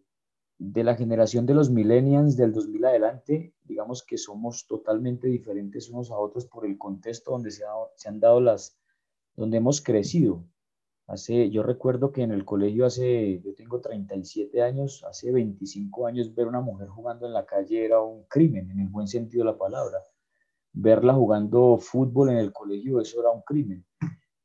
de 0.58 0.84
la 0.84 0.96
generación 0.96 1.46
de 1.46 1.54
los 1.54 1.70
millennials 1.70 2.36
del 2.36 2.52
2000 2.52 2.86
adelante, 2.86 3.54
digamos 3.64 4.04
que 4.04 4.18
somos 4.18 4.66
totalmente 4.68 5.28
diferentes 5.28 5.90
unos 5.90 6.10
a 6.10 6.18
otros 6.18 6.48
por 6.48 6.66
el 6.66 6.78
contexto 6.80 7.32
donde 7.32 7.52
se 7.52 7.64
han 8.10 8.20
dado 8.20 8.42
las, 8.42 8.76
donde 9.36 9.58
hemos 9.58 9.82
crecido. 9.82 10.44
Hace, 11.12 11.50
yo 11.50 11.62
recuerdo 11.62 12.14
que 12.14 12.22
en 12.22 12.32
el 12.32 12.46
colegio 12.46 12.86
hace, 12.86 13.42
yo 13.42 13.54
tengo 13.54 13.82
37 13.82 14.62
años, 14.62 15.04
hace 15.04 15.30
25 15.30 16.08
años 16.08 16.34
ver 16.34 16.48
una 16.48 16.62
mujer 16.62 16.88
jugando 16.88 17.26
en 17.26 17.34
la 17.34 17.46
calle 17.46 17.84
era 17.84 18.00
un 18.02 18.24
crimen, 18.30 18.72
en 18.72 18.80
el 18.80 18.88
buen 18.88 19.08
sentido 19.08 19.44
de 19.44 19.52
la 19.52 19.58
palabra. 19.58 19.98
Verla 20.72 21.14
jugando 21.14 21.78
fútbol 21.80 22.30
en 22.30 22.38
el 22.38 22.54
colegio, 22.54 23.02
eso 23.02 23.20
era 23.20 23.30
un 23.30 23.42
crimen. 23.42 23.86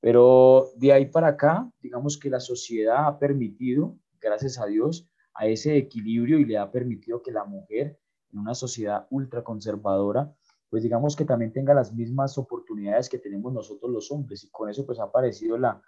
Pero 0.01 0.71
de 0.75 0.93
ahí 0.93 1.07
para 1.07 1.29
acá, 1.29 1.71
digamos 1.81 2.19
que 2.19 2.31
la 2.31 2.41
sociedad 2.41 3.07
ha 3.07 3.17
permitido, 3.17 3.97
gracias 4.21 4.59
a 4.59 4.67
Dios, 4.67 5.09
a 5.35 5.47
ese 5.47 5.77
equilibrio 5.77 6.41
y 6.41 6.47
le 6.47 6.59
ha 6.59 6.73
permitido 6.73 7.23
que 7.23 7.31
la 7.31 7.45
mujer 7.45 7.97
en 8.33 8.41
una 8.41 8.55
sociedad 8.55 9.07
ultraconservadora, 9.11 10.35
pues 10.69 10.83
digamos 10.83 11.15
que 11.15 11.27
también 11.27 11.53
tenga 11.53 11.75
las 11.75 11.95
mismas 11.95 12.37
oportunidades 12.39 13.09
que 13.09 13.21
tenemos 13.21 13.53
nosotros 13.53 13.89
los 13.93 14.11
hombres. 14.11 14.43
Y 14.43 14.51
con 14.51 14.69
eso 14.69 14.85
pues 14.85 14.99
ha 14.99 15.05
aparecido 15.05 15.57
la, 15.57 15.81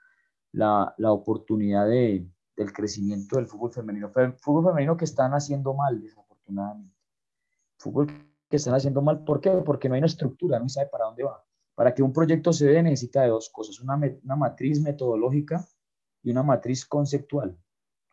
la, 0.52 0.95
la 0.99 1.12
oportunidad 1.12 1.87
de, 1.88 2.26
del 2.57 2.73
crecimiento 2.73 3.37
del 3.37 3.47
fútbol 3.47 3.73
femenino. 3.73 4.11
Fútbol 4.38 4.64
femenino 4.64 4.97
que 4.97 5.05
están 5.05 5.33
haciendo 5.33 5.75
mal, 5.75 6.00
desafortunadamente. 6.00 6.95
Fútbol 7.78 8.07
que 8.49 8.57
están 8.57 8.75
haciendo 8.75 9.02
mal, 9.02 9.25
¿por 9.25 9.40
qué? 9.40 9.50
Porque 9.64 9.88
no 9.88 9.95
hay 9.95 10.00
una 10.00 10.07
estructura, 10.07 10.59
no 10.59 10.69
sabe 10.69 10.88
para 10.88 11.05
dónde 11.05 11.25
va. 11.25 11.45
Para 11.75 11.95
que 11.95 12.02
un 12.02 12.12
proyecto 12.12 12.52
se 12.52 12.67
dé 12.67 12.83
necesita 12.83 13.23
de 13.23 13.28
dos 13.28 13.50
cosas, 13.50 13.78
una, 13.81 14.00
una 14.25 14.37
matriz 14.37 14.81
metodológica 14.81 15.64
y 16.23 16.31
una 16.31 16.43
matriz 16.43 16.85
conceptual. 16.85 17.57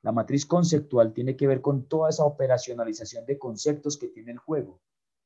La 0.03 0.11
matriz 0.11 0.45
conceptual 0.45 1.13
tiene 1.13 1.35
que 1.35 1.47
ver 1.47 1.61
con 1.61 1.87
toda 1.87 2.09
esa 2.09 2.25
operacionalización 2.25 3.25
de 3.25 3.39
conceptos 3.39 3.97
que 3.97 4.09
tiene 4.09 4.33
el 4.33 4.37
juego, 4.37 4.79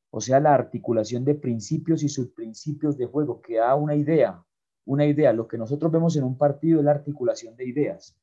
o 0.09 0.21
sea, 0.21 0.39
la 0.39 0.53
articulación 0.53 1.25
de 1.25 1.35
principios 1.35 2.01
y 2.01 2.09
subprincipios 2.09 2.97
de 2.97 3.05
juego 3.05 3.41
que 3.41 3.57
da 3.57 3.75
una 3.75 3.95
idea, 3.95 4.43
una 4.89 5.05
idea. 5.05 5.33
Lo 5.33 5.47
que 5.47 5.59
nosotros 5.59 5.91
vemos 5.91 6.15
en 6.15 6.23
un 6.23 6.35
partido 6.37 6.79
es 6.79 6.85
la 6.85 6.91
articulación 6.91 7.55
de 7.55 7.67
ideas. 7.67 8.17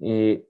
Eh, 0.00 0.48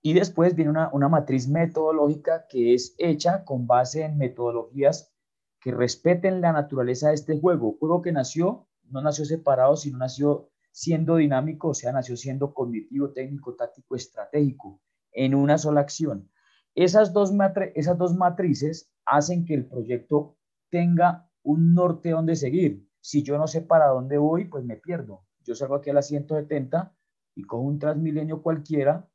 y 0.00 0.12
después 0.12 0.54
viene 0.54 0.70
una, 0.70 0.90
una, 0.92 1.08
matriz 1.08 1.48
metodológica 1.48 2.46
que 2.48 2.72
es 2.74 2.94
hecha 2.96 3.44
con 3.44 3.66
base 3.66 4.04
en 4.04 4.16
metodologías 4.16 5.12
que 5.60 5.72
respeten 5.72 6.40
la 6.40 6.52
naturaleza 6.52 7.08
de 7.08 7.14
este 7.14 7.38
juego. 7.38 7.76
Juego 7.80 8.00
que 8.00 8.12
nació, 8.12 8.68
no 8.84 9.02
nació 9.02 9.24
separado, 9.24 9.76
sino 9.76 9.98
nació 9.98 10.48
siendo 10.70 11.16
dinámico, 11.16 11.70
o 11.70 11.74
sea, 11.74 11.90
nació 11.90 12.16
siendo 12.16 12.54
cognitivo, 12.54 13.10
técnico, 13.10 13.56
táctico, 13.56 13.96
estratégico, 13.96 14.80
en 15.10 15.34
una 15.34 15.58
sola 15.58 15.80
acción. 15.80 16.30
Esas 16.76 17.12
dos, 17.12 17.32
esas 17.74 17.98
dos 17.98 18.14
matrices 18.14 18.88
hacen 19.04 19.44
que 19.44 19.54
el 19.54 19.66
proyecto 19.66 20.36
tenga 20.70 21.28
un 21.42 21.74
norte 21.74 22.10
donde 22.10 22.36
seguir. 22.36 22.88
Si 23.00 23.22
yo 23.22 23.38
no 23.38 23.46
sé 23.46 23.62
para 23.62 23.88
dónde 23.88 24.18
voy, 24.18 24.46
pues 24.46 24.64
me 24.64 24.76
pierdo. 24.76 25.24
Yo 25.44 25.54
salgo 25.54 25.76
aquí 25.76 25.90
a 25.90 25.94
las 25.94 26.08
170 26.08 26.94
y 27.34 27.42
cojo 27.42 27.62
un 27.62 27.78
Transmilenio 27.78 28.42
cualquiera 28.42 29.08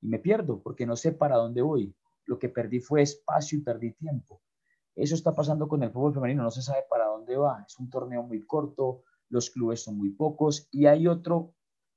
y 0.00 0.08
me 0.08 0.18
pierdo 0.18 0.62
porque 0.62 0.86
no 0.86 0.96
sé 0.96 1.12
para 1.12 1.36
dónde 1.36 1.62
voy. 1.62 1.94
Lo 2.26 2.38
que 2.38 2.48
perdí 2.48 2.80
fue 2.80 3.02
espacio 3.02 3.58
y 3.58 3.62
perdí 3.62 3.92
tiempo. 3.92 4.42
Eso 4.94 5.14
está 5.14 5.34
pasando 5.34 5.68
con 5.68 5.82
el 5.82 5.90
fútbol 5.90 6.14
femenino, 6.14 6.42
no 6.42 6.50
se 6.50 6.62
sabe 6.62 6.84
para 6.88 7.06
dónde 7.06 7.36
va. 7.36 7.64
Es 7.66 7.78
un 7.78 7.88
torneo 7.88 8.22
muy 8.22 8.44
corto, 8.44 9.04
los 9.30 9.50
clubes 9.50 9.82
son 9.82 9.96
muy 9.96 10.10
pocos 10.10 10.68
y 10.70 10.86
hay 10.86 11.06
otro 11.06 11.54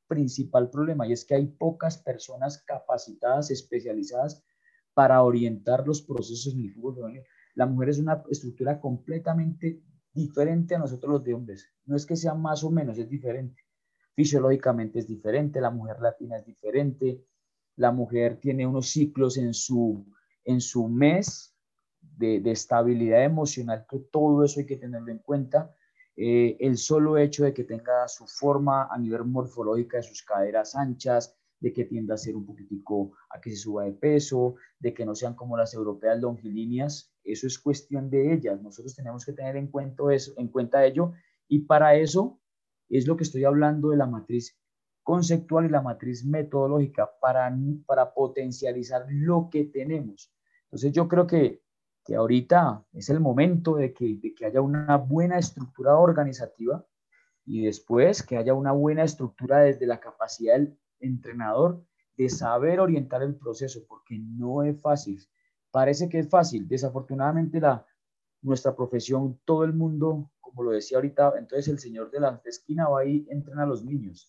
principal 0.07 0.69
problema 0.69 1.07
y 1.07 1.13
es 1.13 1.25
que 1.25 1.35
hay 1.35 1.47
pocas 1.47 1.97
personas 1.97 2.63
capacitadas, 2.63 3.51
especializadas 3.51 4.43
para 4.93 5.23
orientar 5.23 5.87
los 5.87 6.01
procesos 6.01 6.53
en 6.53 6.61
el 6.61 6.73
fútbol 6.73 6.95
femenino. 6.95 7.23
La 7.55 7.65
mujer 7.65 7.89
es 7.89 7.99
una 7.99 8.23
estructura 8.29 8.79
completamente 8.79 9.81
diferente 10.13 10.75
a 10.75 10.79
nosotros 10.79 11.11
los 11.11 11.23
de 11.23 11.33
hombres. 11.33 11.67
No 11.85 11.95
es 11.95 12.05
que 12.05 12.15
sea 12.15 12.33
más 12.33 12.63
o 12.63 12.69
menos, 12.69 12.97
es 12.97 13.09
diferente. 13.09 13.63
Fisiológicamente 14.15 14.99
es 14.99 15.07
diferente, 15.07 15.59
la 15.59 15.71
mujer 15.71 15.99
latina 15.99 16.37
es 16.37 16.45
diferente, 16.45 17.25
la 17.77 17.91
mujer 17.91 18.39
tiene 18.39 18.67
unos 18.67 18.89
ciclos 18.89 19.37
en 19.37 19.53
su, 19.53 20.05
en 20.43 20.61
su 20.61 20.87
mes 20.87 21.55
de, 21.99 22.51
estabilidad 22.51 23.23
emocional, 23.23 23.85
que 23.89 23.99
todo 23.99 24.43
eso 24.43 24.59
hay 24.59 24.65
que 24.65 24.77
tenerlo 24.77 25.11
en 25.11 25.19
cuenta. 25.19 25.75
Eh, 26.15 26.57
el 26.59 26.77
solo 26.77 27.17
hecho 27.17 27.43
de 27.43 27.53
que 27.53 27.63
tenga 27.63 28.07
su 28.07 28.27
forma 28.27 28.87
a 28.91 28.97
nivel 28.99 29.25
morfológica 29.25 29.97
de 29.97 30.03
sus 30.03 30.21
caderas 30.21 30.75
anchas, 30.75 31.35
de 31.63 31.71
que 31.71 31.85
tienda 31.85 32.15
a 32.15 32.17
ser 32.17 32.35
un 32.35 32.45
poquitico 32.45 33.13
a 33.29 33.39
que 33.39 33.49
se 33.49 33.55
suba 33.55 33.85
de 33.85 33.93
peso, 33.93 34.55
de 34.79 34.93
que 34.93 35.05
no 35.05 35.15
sean 35.15 35.33
como 35.33 35.55
las 35.55 35.73
europeas 35.73 36.19
longilíneas, 36.19 37.15
eso 37.23 37.47
es 37.47 37.57
cuestión 37.57 38.09
de 38.09 38.33
ellas. 38.33 38.61
Nosotros 38.61 38.93
tenemos 38.93 39.25
que 39.25 39.31
tener 39.31 39.55
en 39.55 39.67
cuenta 39.67 40.03
eso, 40.13 40.33
en 40.35 40.49
cuenta 40.49 40.85
ello 40.85 41.13
y 41.47 41.59
para 41.59 41.95
eso 41.95 42.41
es 42.89 43.07
lo 43.07 43.15
que 43.15 43.23
estoy 43.23 43.45
hablando 43.45 43.91
de 43.91 43.97
la 43.97 44.07
matriz 44.07 44.59
conceptual 45.03 45.65
y 45.65 45.69
la 45.69 45.81
matriz 45.81 46.25
metodológica 46.25 47.09
para, 47.21 47.49
para 47.85 48.13
potencializar 48.13 49.05
lo 49.09 49.47
que 49.49 49.63
tenemos. 49.63 50.33
Entonces 50.65 50.91
yo 50.91 51.07
creo 51.07 51.25
que, 51.25 51.63
que 52.03 52.15
ahorita 52.15 52.85
es 52.91 53.09
el 53.09 53.21
momento 53.21 53.77
de 53.77 53.93
que, 53.93 54.17
de 54.21 54.35
que 54.35 54.47
haya 54.47 54.59
una 54.59 54.97
buena 54.97 55.39
estructura 55.39 55.95
organizativa 55.95 56.85
y 57.45 57.63
después 57.63 58.21
que 58.21 58.35
haya 58.35 58.53
una 58.53 58.73
buena 58.73 59.03
estructura 59.03 59.59
desde 59.59 59.87
la 59.87 60.01
capacidad 60.01 60.55
del 60.55 60.77
entrenador 61.03 61.83
de 62.17 62.29
saber 62.29 62.79
orientar 62.79 63.23
el 63.23 63.35
proceso, 63.35 63.81
porque 63.87 64.19
no 64.19 64.63
es 64.63 64.79
fácil. 64.81 65.19
Parece 65.71 66.09
que 66.09 66.19
es 66.19 66.29
fácil. 66.29 66.67
Desafortunadamente, 66.67 67.59
la, 67.59 67.85
nuestra 68.43 68.75
profesión, 68.75 69.39
todo 69.45 69.63
el 69.63 69.73
mundo, 69.73 70.29
como 70.39 70.63
lo 70.63 70.71
decía 70.71 70.97
ahorita, 70.97 71.33
entonces 71.37 71.67
el 71.69 71.79
señor 71.79 72.11
de 72.11 72.19
la 72.19 72.41
esquina 72.45 72.87
va 72.87 73.05
y 73.05 73.25
entrena 73.29 73.63
a 73.63 73.67
los 73.67 73.83
niños. 73.83 74.27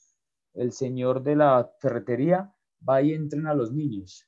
El 0.54 0.72
señor 0.72 1.22
de 1.22 1.36
la 1.36 1.70
ferretería 1.80 2.54
va 2.88 3.02
y 3.02 3.12
entrena 3.12 3.50
a 3.50 3.54
los 3.54 3.72
niños. 3.72 4.26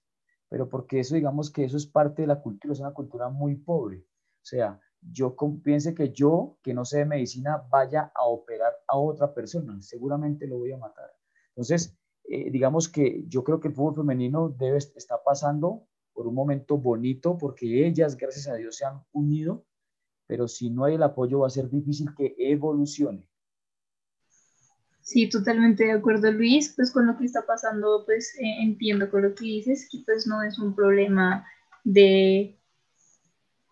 Pero 0.48 0.68
porque 0.68 1.00
eso, 1.00 1.14
digamos 1.14 1.50
que 1.50 1.64
eso 1.64 1.76
es 1.76 1.86
parte 1.86 2.22
de 2.22 2.28
la 2.28 2.40
cultura, 2.40 2.72
es 2.72 2.80
una 2.80 2.92
cultura 2.92 3.28
muy 3.28 3.54
pobre. 3.56 3.98
O 3.98 4.44
sea, 4.44 4.80
yo 5.00 5.36
piense 5.62 5.94
que 5.94 6.12
yo, 6.12 6.58
que 6.62 6.74
no 6.74 6.84
sé 6.84 6.98
de 6.98 7.04
medicina, 7.04 7.64
vaya 7.70 8.12
a 8.14 8.26
operar 8.26 8.72
a 8.88 8.96
otra 8.96 9.32
persona. 9.32 9.80
Seguramente 9.80 10.46
lo 10.46 10.58
voy 10.58 10.72
a 10.72 10.78
matar. 10.78 11.12
Entonces, 11.50 11.96
eh, 12.28 12.50
digamos 12.50 12.88
que 12.88 13.25
yo 13.28 13.45
creo 13.45 13.61
que 13.61 13.68
el 13.68 13.75
fútbol 13.75 13.97
femenino 13.97 14.49
debe 14.49 14.78
está 14.78 15.23
pasando 15.23 15.87
por 16.12 16.26
un 16.26 16.35
momento 16.35 16.76
bonito 16.78 17.37
porque 17.38 17.87
ellas, 17.87 18.16
gracias 18.16 18.49
a 18.49 18.54
Dios, 18.54 18.76
se 18.76 18.85
han 18.85 19.02
unido, 19.12 19.64
pero 20.26 20.49
si 20.49 20.71
no 20.71 20.85
hay 20.85 20.95
el 20.95 21.02
apoyo 21.02 21.40
va 21.40 21.47
a 21.47 21.50
ser 21.50 21.68
difícil 21.71 22.09
que 22.16 22.35
evolucione. 22.38 23.28
Sí, 25.02 25.28
totalmente 25.28 25.85
de 25.85 25.92
acuerdo, 25.92 26.33
Luis. 26.33 26.73
Pues 26.75 26.90
con 26.90 27.06
lo 27.06 27.16
que 27.16 27.26
está 27.26 27.47
pasando, 27.47 28.02
pues 28.04 28.35
eh, 28.40 28.56
entiendo 28.61 29.09
con 29.09 29.23
lo 29.23 29.35
que 29.37 29.45
dices, 29.45 29.88
que 29.88 29.99
pues 30.04 30.26
no 30.26 30.42
es 30.42 30.59
un 30.59 30.75
problema 30.75 31.47
de, 31.85 32.59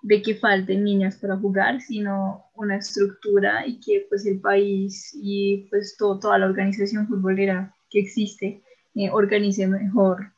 de 0.03 0.23
que 0.23 0.37
falten 0.37 0.85
niñas 0.85 1.17
para 1.17 1.37
jugar, 1.37 1.81
sino 1.81 2.45
una 2.55 2.77
estructura 2.77 3.67
y 3.67 3.81
que 3.81 4.07
pues 4.09 4.25
el 4.27 4.41
país 4.41 5.11
y 5.15 5.67
pues 5.71 5.97
toda 5.97 6.39
la 6.39 6.47
organización 6.47 7.09
futbolera 7.09 7.74
que 7.95 8.01
existe 8.01 8.61
eh, 8.97 9.09
organice 9.11 9.69
mejor, 9.69 10.33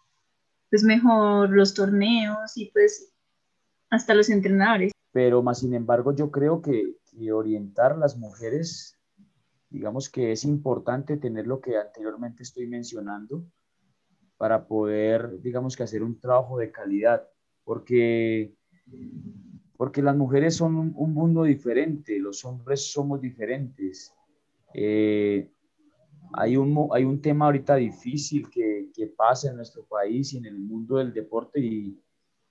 pues 0.69 0.85
mejor 0.85 1.49
los 1.51 1.73
torneos 1.73 2.57
y 2.57 2.71
pues 2.71 3.11
hasta 3.89 4.15
los 4.15 4.29
entrenadores. 4.29 4.93
Pero 5.11 5.43
más 5.43 5.61
sin 5.61 5.73
embargo 5.73 6.15
yo 6.15 6.31
creo 6.31 6.61
que, 6.61 6.95
orientar 7.33 7.93
a 7.93 7.97
las 7.97 8.19
mujeres, 8.19 8.99
digamos 9.71 10.11
que 10.11 10.33
es 10.33 10.45
importante 10.45 11.17
tener 11.17 11.47
lo 11.47 11.63
que 11.63 11.79
anteriormente 11.79 12.43
estoy 12.43 12.67
mencionando 12.67 13.43
para 14.37 14.67
poder, 14.67 15.41
digamos 15.41 15.77
que 15.77 15.83
hacer 15.83 16.03
un 16.03 16.21
trabajo 16.21 16.59
de 16.59 16.71
calidad, 16.71 17.27
porque 17.65 18.55
porque 19.79 20.03
las 20.03 20.15
mujeres 20.15 20.57
son 20.57 20.77
un, 20.77 21.15
mundo 21.15 21.45
diferente, 21.45 22.19
los 22.19 22.45
hombres 22.45 22.93
somos 22.93 23.21
diferentes. 23.21 24.15
Eh, 24.75 25.51
hay, 26.33 26.57
un, 26.57 26.89
hay 26.93 27.05
un 27.05 27.21
tema 27.21 27.47
ahorita 27.47 27.77
difícil 27.77 28.49
que, 28.51 28.91
que, 28.95 29.07
pasa 29.07 29.51
en 29.51 29.57
nuestro 29.57 29.85
país 29.87 30.33
y 30.33 30.39
en 30.39 30.47
el 30.47 30.59
mundo 30.59 30.97
del 30.97 31.13
deporte 31.13 31.61
y, 31.61 32.01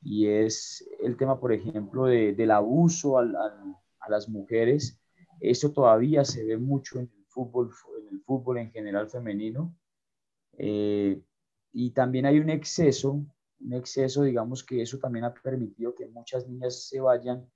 y 0.02 0.28
es 0.28 0.88
el 1.02 1.18
tema, 1.18 1.40
por 1.40 1.54
ejemplo, 1.54 2.06
de, 2.06 2.34
del 2.34 2.52
abuso 2.52 3.18
a 3.18 4.10
las 4.10 4.30
mujeres. 4.30 5.00
Eso 5.40 5.72
todavía 5.72 6.24
se 6.26 6.44
ve 6.46 6.58
mucho 6.58 7.00
en 7.00 7.06
el 7.06 7.26
fútbol, 7.28 7.72
en, 8.02 8.16
el 8.16 8.22
fútbol 8.22 8.58
en 8.60 8.72
general 8.72 9.10
femenino. 9.10 9.76
Eh, 10.58 11.22
y 11.74 11.92
también 11.92 12.26
hay 12.26 12.40
un 12.40 12.50
exceso 12.50 13.26
un 13.60 13.74
exceso, 13.74 14.24
digamos 14.24 14.64
que 14.64 14.82
eso 14.82 15.00
también 15.00 15.26
ha 15.26 15.34
permitido 15.34 15.96
que 15.96 16.08
muchas 16.08 16.48
niñas 16.48 16.88
se 16.88 17.00
vayan, 17.00 17.50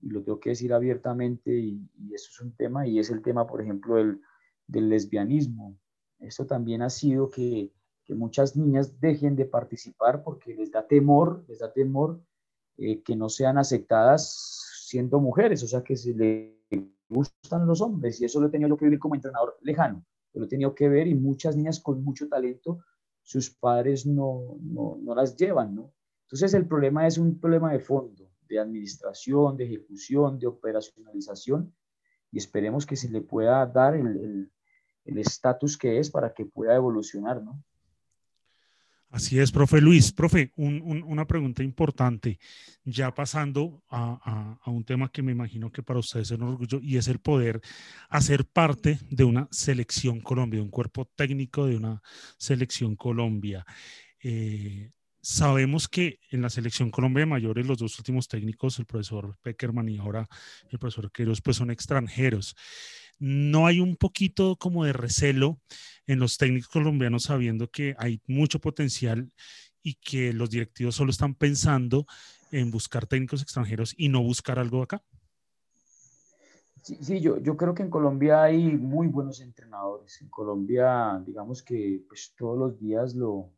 y 0.00 0.10
lo 0.10 0.22
tengo 0.22 0.40
que 0.40 0.50
decir 0.50 0.72
abiertamente, 0.72 1.52
y, 1.56 1.88
eso 2.12 2.28
es 2.30 2.40
un 2.40 2.54
tema, 2.56 2.86
y 2.86 2.98
es 2.98 3.10
el 3.10 3.22
tema, 3.22 3.46
por 3.46 3.62
ejemplo, 3.62 3.96
del, 3.96 4.20
del 4.66 4.88
lesbianismo. 4.88 5.78
Esto 6.18 6.46
también 6.46 6.82
ha 6.82 6.90
sido 6.90 7.30
que, 7.30 7.72
que, 8.04 8.14
muchas 8.14 8.56
niñas 8.56 9.00
dejen 9.00 9.36
de 9.36 9.44
participar 9.44 10.22
porque 10.22 10.54
les 10.54 10.70
da 10.70 10.86
temor, 10.86 11.44
les 11.48 11.58
da 11.58 11.72
temor 11.72 12.22
eh, 12.78 13.02
que 13.02 13.16
no 13.16 13.28
sean 13.28 13.58
aceptadas 13.58 14.84
siendo 14.86 15.20
mujeres, 15.20 15.62
o 15.62 15.66
sea, 15.66 15.82
que 15.82 15.96
se 15.96 16.14
les 16.14 16.52
gustan 17.08 17.66
los 17.66 17.80
hombres, 17.80 18.20
y 18.20 18.24
eso 18.24 18.40
lo 18.40 18.46
he 18.46 18.50
tenido 18.50 18.76
que 18.76 18.86
vivir 18.86 18.98
como 18.98 19.14
entrenador 19.14 19.56
lejano, 19.60 20.04
lo 20.34 20.44
he 20.44 20.48
tenido 20.48 20.74
que 20.74 20.88
ver, 20.88 21.06
y 21.06 21.14
muchas 21.14 21.56
niñas 21.56 21.80
con 21.80 22.02
mucho 22.02 22.28
talento 22.28 22.80
sus 23.22 23.50
padres 23.50 24.06
no, 24.06 24.56
no, 24.60 24.98
no, 25.00 25.14
las 25.14 25.36
llevan, 25.36 25.74
¿no? 25.74 25.92
Entonces 26.24 26.54
el 26.54 26.66
problema 26.66 27.06
es 27.06 27.18
un 27.18 27.38
problema 27.38 27.72
de 27.72 27.80
fondo, 27.80 28.30
de 28.48 28.58
administración, 28.58 29.56
de 29.56 29.64
ejecución, 29.64 30.38
de 30.38 30.46
operacionalización, 30.46 31.72
y 32.32 32.38
esperemos 32.38 32.86
que 32.86 32.96
se 32.96 33.08
le 33.08 33.20
pueda 33.20 33.64
dar 33.66 33.94
el 33.94 34.50
estatus 35.04 35.74
el, 35.74 35.78
que 35.78 35.98
es 35.98 36.10
para 36.10 36.34
que 36.34 36.46
pueda 36.46 36.74
evolucionar, 36.74 37.42
¿no? 37.42 37.62
Así 39.12 39.38
es, 39.38 39.52
profe 39.52 39.78
Luis. 39.82 40.10
Profe, 40.10 40.52
una 40.56 41.26
pregunta 41.26 41.62
importante, 41.62 42.38
ya 42.82 43.14
pasando 43.14 43.82
a, 43.90 44.58
un 44.64 44.84
tema 44.84 45.12
que 45.12 45.22
me 45.22 45.32
imagino 45.32 45.70
que 45.70 45.82
para 45.82 45.98
ustedes 45.98 46.30
es 46.30 46.38
un 46.38 46.44
orgullo 46.44 46.80
y 46.82 46.96
es 46.96 47.08
el 47.08 47.18
poder 47.18 47.60
hacer 48.08 48.46
parte 48.46 48.98
de 49.10 49.24
una 49.24 49.48
selección 49.50 50.22
Colombia, 50.22 50.60
de 50.60 50.64
un 50.64 50.70
cuerpo 50.70 51.04
técnico 51.14 51.66
de 51.66 51.76
una 51.76 52.02
selección 52.38 52.96
Colombia. 52.96 53.66
Eh, 54.22 54.90
sabemos 55.22 55.88
que 55.88 56.18
en 56.30 56.42
la 56.42 56.50
selección 56.50 56.90
Colombia 56.90 57.20
de 57.20 57.26
mayores, 57.26 57.66
los 57.66 57.78
dos 57.78 57.98
últimos 57.98 58.28
técnicos, 58.28 58.78
el 58.78 58.86
profesor 58.86 59.36
Peckerman 59.40 59.88
y 59.88 59.98
ahora 59.98 60.28
el 60.70 60.78
profesor 60.78 61.10
Queiroz, 61.10 61.40
pues 61.40 61.56
son 61.56 61.70
extranjeros 61.70 62.54
no 63.22 63.66
hay 63.68 63.78
un 63.78 63.94
poquito 63.94 64.56
como 64.56 64.84
de 64.84 64.92
recelo 64.92 65.60
en 66.08 66.18
los 66.18 66.38
técnicos 66.38 66.68
colombianos 66.68 67.24
sabiendo 67.24 67.68
que 67.68 67.94
hay 67.98 68.20
mucho 68.26 68.58
potencial 68.58 69.32
y 69.80 69.94
que 69.94 70.32
los 70.32 70.50
directivos 70.50 70.96
solo 70.96 71.12
están 71.12 71.36
pensando 71.36 72.04
en 72.50 72.72
buscar 72.72 73.06
técnicos 73.06 73.40
extranjeros 73.40 73.94
y 73.96 74.08
no 74.08 74.24
buscar 74.24 74.58
algo 74.58 74.82
acá? 74.82 75.04
Sí, 76.82 77.20
yo, 77.20 77.38
yo 77.38 77.56
creo 77.56 77.76
que 77.76 77.84
en 77.84 77.90
Colombia 77.90 78.42
hay 78.42 78.76
muy 78.76 79.06
buenos 79.06 79.40
entrenadores. 79.40 80.20
En 80.20 80.28
Colombia, 80.28 81.22
digamos 81.24 81.62
que 81.62 82.02
pues, 82.08 82.34
todos 82.36 82.58
los 82.58 82.80
días 82.80 83.14
lo, 83.14 83.52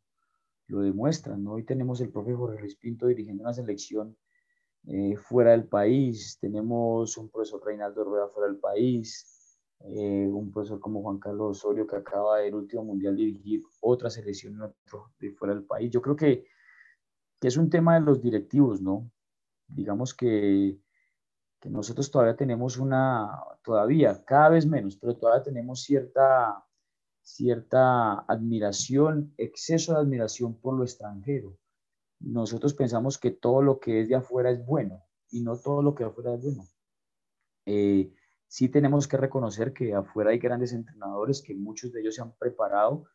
lo 0.68 0.80
demuestran. 0.80 1.46
Hoy 1.46 1.64
tenemos 1.64 2.00
el 2.00 2.10
profe 2.10 2.34
Jorge 2.34 2.60
Luis 2.60 2.78
dirigiendo 2.80 3.42
una 3.42 3.52
selección 3.52 4.16
eh, 4.86 5.16
fuera 5.16 5.52
del 5.52 5.66
país. 5.66 6.38
Tenemos 6.40 7.16
un 7.16 7.28
profesor 7.30 7.64
Reinaldo 7.64 8.04
Rueda 8.04 8.28
fuera 8.28 8.50
del 8.50 8.58
país. 8.60 9.30
Eh, 9.80 10.26
un 10.30 10.50
profesor 10.50 10.80
como 10.80 11.02
Juan 11.02 11.18
Carlos 11.18 11.58
Osorio 11.58 11.86
que 11.86 11.96
acaba 11.96 12.38
del 12.38 12.54
último 12.54 12.84
mundial 12.84 13.16
dirigir 13.16 13.62
otra 13.80 14.08
selección 14.08 14.60
otro, 14.62 15.12
de 15.18 15.30
fuera 15.32 15.54
del 15.54 15.64
país. 15.64 15.90
Yo 15.90 16.00
creo 16.00 16.16
que, 16.16 16.46
que, 17.38 17.48
es 17.48 17.56
un 17.58 17.68
tema 17.68 17.94
de 17.94 18.00
los 18.00 18.22
directivos, 18.22 18.80
¿no? 18.80 19.10
Digamos 19.66 20.14
que, 20.14 20.78
que 21.60 21.68
nosotros 21.68 22.10
todavía 22.10 22.34
tenemos 22.34 22.78
una, 22.78 23.28
todavía, 23.62 24.24
cada 24.24 24.50
vez 24.50 24.66
menos, 24.66 24.96
pero 24.96 25.16
todavía 25.16 25.42
tenemos 25.42 25.82
cierta, 25.82 26.63
cierta 27.24 28.20
admiración, 28.20 29.34
exceso 29.38 29.94
de 29.94 30.00
admiración 30.00 30.60
por 30.60 30.76
lo 30.76 30.84
extranjero. 30.84 31.58
Nosotros 32.20 32.74
pensamos 32.74 33.18
que 33.18 33.32
todo 33.32 33.62
lo 33.62 33.80
que 33.80 34.02
es 34.02 34.08
de 34.08 34.14
afuera 34.14 34.50
es 34.50 34.64
bueno 34.64 35.02
y 35.30 35.42
no 35.42 35.58
todo 35.58 35.82
lo 35.82 35.94
que 35.94 36.04
afuera 36.04 36.34
es 36.34 36.42
bueno. 36.42 36.62
Eh, 37.66 38.12
sí 38.46 38.68
tenemos 38.68 39.08
que 39.08 39.16
reconocer 39.16 39.72
que 39.72 39.94
afuera 39.94 40.30
hay 40.30 40.38
grandes 40.38 40.72
entrenadores 40.72 41.42
que 41.42 41.54
muchos 41.54 41.92
de 41.92 42.02
ellos 42.02 42.14
se 42.14 42.22
han 42.22 42.36
preparado 42.36 43.06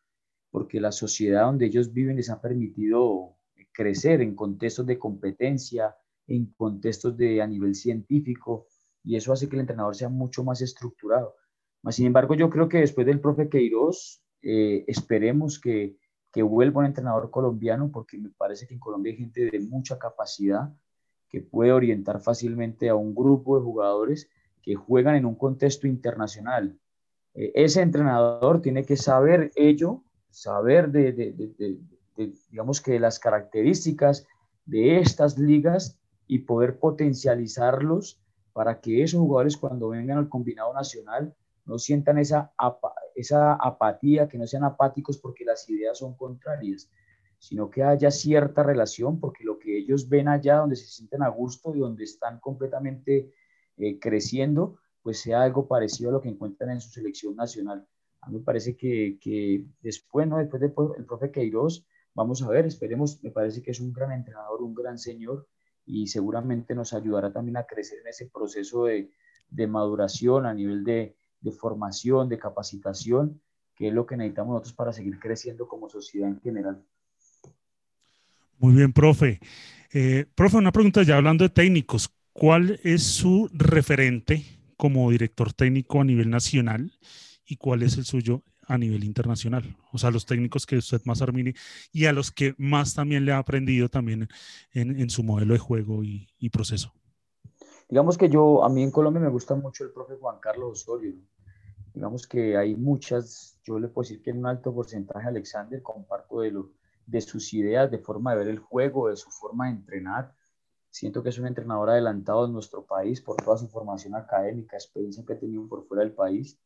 porque 0.50 0.80
la 0.80 0.92
sociedad 0.92 1.46
donde 1.46 1.66
ellos 1.66 1.92
viven 1.92 2.16
les 2.16 2.28
ha 2.28 2.40
permitido 2.40 3.36
crecer 3.72 4.20
en 4.20 4.34
contextos 4.34 4.84
de 4.86 4.98
competencia, 4.98 5.96
en 6.26 6.52
contextos 6.54 7.16
de 7.16 7.40
a 7.40 7.46
nivel 7.46 7.74
científico, 7.76 8.66
y 9.04 9.16
eso 9.16 9.32
hace 9.32 9.48
que 9.48 9.56
el 9.56 9.60
entrenador 9.60 9.94
sea 9.94 10.08
mucho 10.08 10.44
más 10.44 10.60
estructurado. 10.60 11.36
Sin 11.88 12.06
embargo, 12.06 12.34
yo 12.34 12.50
creo 12.50 12.68
que 12.68 12.78
después 12.78 13.06
del 13.06 13.20
profe 13.20 13.48
Queiroz, 13.48 14.22
eh, 14.42 14.84
esperemos 14.86 15.58
que, 15.58 15.96
que 16.32 16.42
vuelva 16.42 16.80
un 16.80 16.86
entrenador 16.86 17.30
colombiano, 17.30 17.90
porque 17.90 18.18
me 18.18 18.30
parece 18.30 18.66
que 18.66 18.74
en 18.74 18.80
Colombia 18.80 19.12
hay 19.12 19.18
gente 19.18 19.50
de 19.50 19.60
mucha 19.60 19.98
capacidad 19.98 20.72
que 21.28 21.40
puede 21.40 21.72
orientar 21.72 22.20
fácilmente 22.20 22.88
a 22.88 22.94
un 22.94 23.14
grupo 23.14 23.58
de 23.58 23.64
jugadores 23.64 24.28
que 24.62 24.74
juegan 24.74 25.14
en 25.14 25.24
un 25.24 25.36
contexto 25.36 25.86
internacional. 25.86 26.78
Eh, 27.34 27.52
ese 27.54 27.80
entrenador 27.80 28.60
tiene 28.60 28.84
que 28.84 28.96
saber 28.96 29.52
ello, 29.54 30.02
saber 30.30 30.90
de, 30.90 31.78
digamos 32.50 32.80
que 32.80 33.00
las 33.00 33.18
características 33.18 34.26
de 34.66 34.98
estas 34.98 35.38
ligas 35.38 35.98
y 36.26 36.40
poder 36.40 36.78
potencializarlos 36.78 38.20
para 38.52 38.80
que 38.80 39.02
esos 39.02 39.20
jugadores 39.20 39.56
cuando 39.56 39.88
vengan 39.88 40.18
al 40.18 40.28
combinado 40.28 40.74
nacional 40.74 41.34
no 41.64 41.78
sientan 41.78 42.18
esa, 42.18 42.52
esa 43.14 43.54
apatía, 43.54 44.28
que 44.28 44.38
no 44.38 44.46
sean 44.46 44.64
apáticos 44.64 45.18
porque 45.18 45.44
las 45.44 45.68
ideas 45.68 45.98
son 45.98 46.16
contrarias, 46.16 46.90
sino 47.38 47.70
que 47.70 47.82
haya 47.82 48.10
cierta 48.10 48.62
relación 48.62 49.18
porque 49.18 49.44
lo 49.44 49.58
que 49.58 49.78
ellos 49.78 50.08
ven 50.08 50.28
allá 50.28 50.56
donde 50.56 50.76
se 50.76 50.86
sienten 50.86 51.22
a 51.22 51.28
gusto 51.28 51.74
y 51.74 51.78
donde 51.78 52.04
están 52.04 52.38
completamente 52.40 53.32
eh, 53.76 53.98
creciendo, 53.98 54.78
pues 55.02 55.20
sea 55.20 55.42
algo 55.42 55.66
parecido 55.66 56.10
a 56.10 56.12
lo 56.12 56.20
que 56.20 56.28
encuentran 56.28 56.70
en 56.70 56.80
su 56.80 56.90
selección 56.90 57.36
nacional. 57.36 57.86
A 58.20 58.28
mí 58.28 58.38
me 58.38 58.44
parece 58.44 58.76
que, 58.76 59.18
que 59.20 59.64
después, 59.80 60.28
¿no? 60.28 60.36
después 60.38 60.60
del 60.60 60.74
el 60.98 61.06
profe 61.06 61.30
Queiroz, 61.30 61.86
vamos 62.14 62.42
a 62.42 62.48
ver, 62.48 62.66
esperemos, 62.66 63.22
me 63.22 63.30
parece 63.30 63.62
que 63.62 63.70
es 63.70 63.80
un 63.80 63.92
gran 63.92 64.12
entrenador, 64.12 64.62
un 64.62 64.74
gran 64.74 64.98
señor 64.98 65.48
y 65.86 66.08
seguramente 66.08 66.74
nos 66.74 66.92
ayudará 66.92 67.32
también 67.32 67.56
a 67.56 67.64
crecer 67.64 68.00
en 68.00 68.08
ese 68.08 68.26
proceso 68.26 68.84
de, 68.84 69.10
de 69.48 69.66
maduración 69.66 70.44
a 70.44 70.52
nivel 70.52 70.84
de, 70.84 71.16
de, 71.40 71.52
formación, 71.52 72.28
de 72.28 72.38
capacitación, 72.38 73.40
que 73.74 73.88
es 73.88 73.94
lo 73.94 74.06
que 74.06 74.16
necesitamos 74.16 74.52
nosotros 74.52 74.74
para 74.74 74.92
seguir 74.92 75.18
creciendo 75.18 75.66
como 75.66 75.88
sociedad 75.88 76.28
en 76.28 76.40
general. 76.40 76.84
Muy 78.58 78.74
bien, 78.74 78.92
profe. 78.92 79.40
Eh, 79.92 80.26
profe, 80.34 80.58
una 80.58 80.70
pregunta 80.70 81.02
ya 81.02 81.16
hablando 81.16 81.44
de 81.44 81.48
técnicos. 81.48 82.10
¿Cuál 82.32 82.78
es 82.84 83.02
su 83.02 83.50
referente 83.52 84.44
como 84.76 85.10
director 85.10 85.52
técnico 85.52 86.00
a 86.00 86.04
nivel 86.04 86.30
nacional 86.30 86.92
y 87.44 87.56
cuál 87.56 87.82
es 87.82 87.96
el 87.96 88.04
suyo 88.04 88.44
a 88.66 88.78
nivel 88.78 89.02
internacional? 89.02 89.76
O 89.92 89.98
sea, 89.98 90.10
los 90.10 90.26
técnicos 90.26 90.66
que 90.66 90.76
usted 90.76 91.00
más 91.04 91.22
armine 91.22 91.54
y 91.92 92.04
a 92.04 92.12
los 92.12 92.30
que 92.30 92.54
más 92.56 92.94
también 92.94 93.24
le 93.24 93.32
ha 93.32 93.38
aprendido 93.38 93.88
también 93.88 94.28
en, 94.72 95.10
su 95.10 95.24
modelo 95.24 95.54
de 95.54 95.58
juego 95.58 96.04
y, 96.04 96.28
proceso. 96.50 96.92
Digamos 97.90 98.16
que 98.16 98.28
yo, 98.28 98.64
a 98.64 98.68
mí 98.68 98.82
en 98.82 98.90
Colombia 98.90 99.20
me 99.20 99.28
gusta 99.28 99.54
mucho 99.54 99.84
el 99.84 99.90
profe 99.90 100.16
Juan 100.16 100.38
Carlos 100.40 100.80
Osorio. 100.80 101.14
Digamos 101.92 102.26
que 102.26 102.56
hay 102.56 102.76
muchas, 102.76 103.58
yo 103.64 103.78
le 103.78 103.88
puedo 103.88 104.08
decir 104.08 104.22
que 104.22 104.30
en 104.30 104.38
un 104.38 104.46
alto 104.46 104.72
porcentaje 104.72 105.26
Alexander 105.26 105.82
comparto 105.82 106.40
de, 106.40 106.52
lo, 106.52 106.70
de 107.06 107.20
sus 107.20 107.52
ideas, 107.52 107.90
de 107.90 107.98
forma 107.98 108.32
de 108.32 108.38
ver 108.38 108.48
el 108.48 108.60
juego, 108.60 109.08
de 109.08 109.16
su 109.16 109.28
forma 109.30 109.66
de 109.66 109.72
entrenar 109.72 110.32
Siento 110.90 111.22
que 111.22 111.28
es 111.28 111.38
un 111.38 111.46
entrenador 111.46 111.90
adelantado 111.90 112.46
en 112.46 112.52
nuestro 112.52 112.84
país 112.84 113.20
por 113.20 113.36
toda 113.36 113.56
su 113.56 113.68
formación 113.68 114.16
académica, 114.16 114.76
experiencia 114.76 115.24
que 115.24 115.34
ha 115.34 115.38
tenido 115.38 115.66
por 115.68 115.86
fuera 115.86 116.02
del 116.02 116.12
país. 116.12 116.58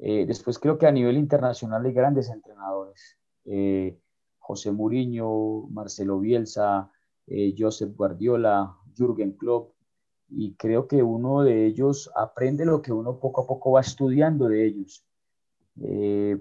Eh, 0.00 0.26
después 0.26 0.58
creo 0.58 0.78
que 0.78 0.86
a 0.86 0.92
nivel 0.92 1.16
internacional 1.16 1.86
hay 1.86 1.92
grandes 1.92 2.28
entrenadores. 2.28 3.18
Eh, 3.44 3.96
José 4.38 4.72
Mourinho, 4.72 5.68
Marcelo 5.70 6.18
Bielsa, 6.18 6.90
eh, 7.28 7.54
Josep 7.56 7.96
Guardiola, 7.96 8.76
Jürgen 8.96 9.36
Klopp, 9.36 9.74
y 10.30 10.54
creo 10.54 10.86
que 10.86 11.02
uno 11.02 11.42
de 11.42 11.66
ellos 11.66 12.10
aprende 12.16 12.64
lo 12.64 12.82
que 12.82 12.92
uno 12.92 13.18
poco 13.18 13.42
a 13.42 13.46
poco 13.46 13.72
va 13.72 13.80
estudiando 13.80 14.48
de 14.48 14.66
ellos, 14.66 15.04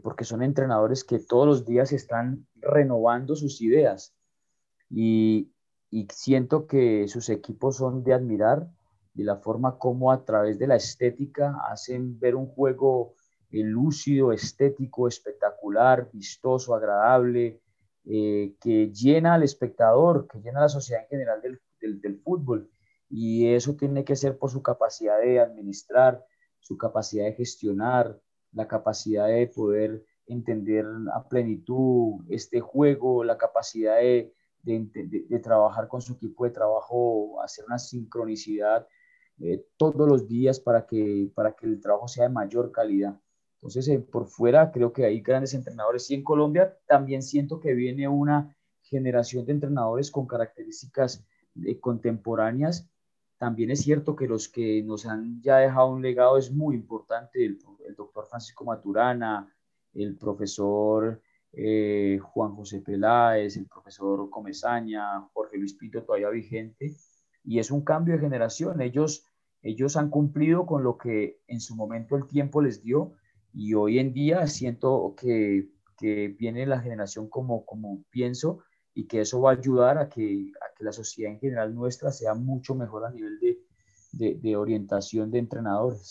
porque 0.03 0.25
son 0.25 0.43
entrenadores 0.43 1.03
que 1.03 1.19
todos 1.19 1.47
los 1.47 1.65
días 1.65 1.91
están 1.93 2.45
renovando 2.55 3.35
sus 3.35 3.61
ideas 3.61 4.13
y, 4.89 5.51
y 5.89 6.07
siento 6.11 6.67
que 6.67 7.07
sus 7.07 7.29
equipos 7.29 7.77
son 7.77 8.03
de 8.03 8.13
admirar 8.13 8.67
y 9.15 9.23
la 9.23 9.37
forma 9.37 9.77
como 9.77 10.11
a 10.11 10.23
través 10.23 10.59
de 10.59 10.67
la 10.67 10.75
estética 10.75 11.57
hacen 11.69 12.19
ver 12.19 12.35
un 12.35 12.47
juego 12.47 13.15
eh, 13.51 13.63
lúcido, 13.63 14.31
estético, 14.31 15.07
espectacular, 15.07 16.09
vistoso, 16.13 16.75
agradable, 16.75 17.61
eh, 18.05 18.55
que 18.61 18.91
llena 18.91 19.33
al 19.33 19.43
espectador, 19.43 20.27
que 20.27 20.39
llena 20.39 20.59
a 20.59 20.63
la 20.63 20.69
sociedad 20.69 21.03
en 21.03 21.09
general 21.09 21.41
del, 21.41 21.99
del, 21.99 22.19
fútbol. 22.19 22.69
Y 23.09 23.47
eso 23.53 23.75
tiene 23.75 24.03
que 24.03 24.15
ser 24.15 24.37
por 24.37 24.51
su 24.51 24.61
capacidad 24.61 25.19
de 25.19 25.39
administrar, 25.39 26.23
su 26.59 26.77
capacidad 26.77 27.25
de 27.25 27.33
gestionar, 27.33 28.19
la 28.51 28.67
capacidad 28.67 29.27
de 29.27 29.47
poder 29.47 30.03
entender 30.27 30.85
a 31.13 31.27
plenitud 31.27 32.23
este 32.29 32.59
juego, 32.59 33.23
la 33.23 33.37
capacidad 33.37 33.97
de, 33.97 34.33
de, 34.63 35.39
trabajar 35.39 35.87
con 35.87 36.01
su 36.01 36.13
equipo 36.13 36.45
de 36.45 36.51
trabajo, 36.51 37.41
hacer 37.41 37.65
una 37.65 37.79
sincronicidad 37.79 38.87
eh, 39.39 39.65
todos 39.77 40.07
los 40.07 40.27
días 40.27 40.59
para 40.59 40.85
que, 40.85 41.31
para 41.33 41.53
que 41.53 41.65
el 41.65 41.81
trabajo 41.81 42.07
sea 42.07 42.25
de 42.25 42.33
mayor 42.33 42.71
calidad. 42.71 43.19
Entonces, 43.55 43.87
eh, 43.87 43.99
por 43.99 44.27
fuera 44.27 44.71
creo 44.71 44.93
que 44.93 45.05
hay 45.05 45.21
grandes 45.21 45.53
entrenadores 45.53 46.09
y 46.11 46.15
en 46.15 46.23
Colombia 46.23 46.77
también 46.87 47.21
siento 47.21 47.59
que 47.59 47.73
viene 47.73 48.07
una 48.07 48.55
generación 48.81 49.45
de 49.45 49.53
entrenadores 49.53 50.11
con 50.11 50.27
características 50.27 51.25
eh, 51.65 51.79
contemporáneas. 51.79 52.89
También 53.39 53.71
es 53.71 53.79
cierto 53.79 54.17
que 54.17 54.27
los 54.27 54.49
que 54.49 54.83
nos 54.83 55.05
han 55.05 55.41
ya 55.41 55.59
dejado 55.59 55.87
un 55.87 56.01
legado 56.01 56.37
es 56.37 56.51
muy 56.51 56.75
importante, 56.75 57.45
el, 57.45 57.57
doctor 57.95 58.25
Francisco 58.27 58.65
Maturana, 58.65 59.47
el 59.93 60.17
profesor 60.17 61.21
eh, 61.53 62.19
Juan 62.21 62.53
José 62.53 62.81
Peláez, 62.81 63.55
el 63.55 63.65
profesor 63.65 64.29
Comezaña, 64.29 65.21
Jorge 65.33 65.57
Luis 65.57 65.73
Pinto 65.73 66.03
todavía 66.03 66.29
vigente, 66.29 66.97
y 67.45 67.59
es 67.59 67.71
un 67.71 67.81
cambio 67.85 68.15
de 68.15 68.19
generación. 68.19 68.81
Ellos, 68.81 69.25
ellos 69.61 69.95
han 69.95 70.09
cumplido 70.09 70.65
con 70.65 70.83
lo 70.83 70.97
que 70.97 71.39
en 71.47 71.61
su 71.61 71.77
momento 71.77 72.17
el 72.17 72.27
tiempo 72.27 72.61
les 72.61 72.83
dio, 72.83 73.13
y 73.53 73.73
hoy 73.73 73.99
en 73.99 74.11
día 74.11 74.47
siento 74.47 75.15
que, 75.17 75.69
que 75.97 76.27
viene 76.27 76.65
la 76.65 76.81
generación 76.81 77.29
como, 77.29 77.65
como 77.65 78.03
pienso, 78.09 78.59
y 78.93 79.07
que 79.07 79.21
eso 79.21 79.39
va 79.39 79.51
a 79.51 79.55
ayudar 79.55 79.97
a 79.97 80.09
que, 80.09 80.51
que 80.79 80.85
la 80.85 80.93
sociedad 80.93 81.33
en 81.33 81.39
general 81.39 81.75
nuestra 81.75 82.11
sea 82.11 82.33
mucho 82.33 82.73
mejor 82.73 83.05
a 83.05 83.11
nivel 83.11 83.37
de, 83.39 83.59
de, 84.13 84.39
de 84.41 84.55
orientación 84.55 85.29
de 85.29 85.39
entrenadores. 85.39 86.09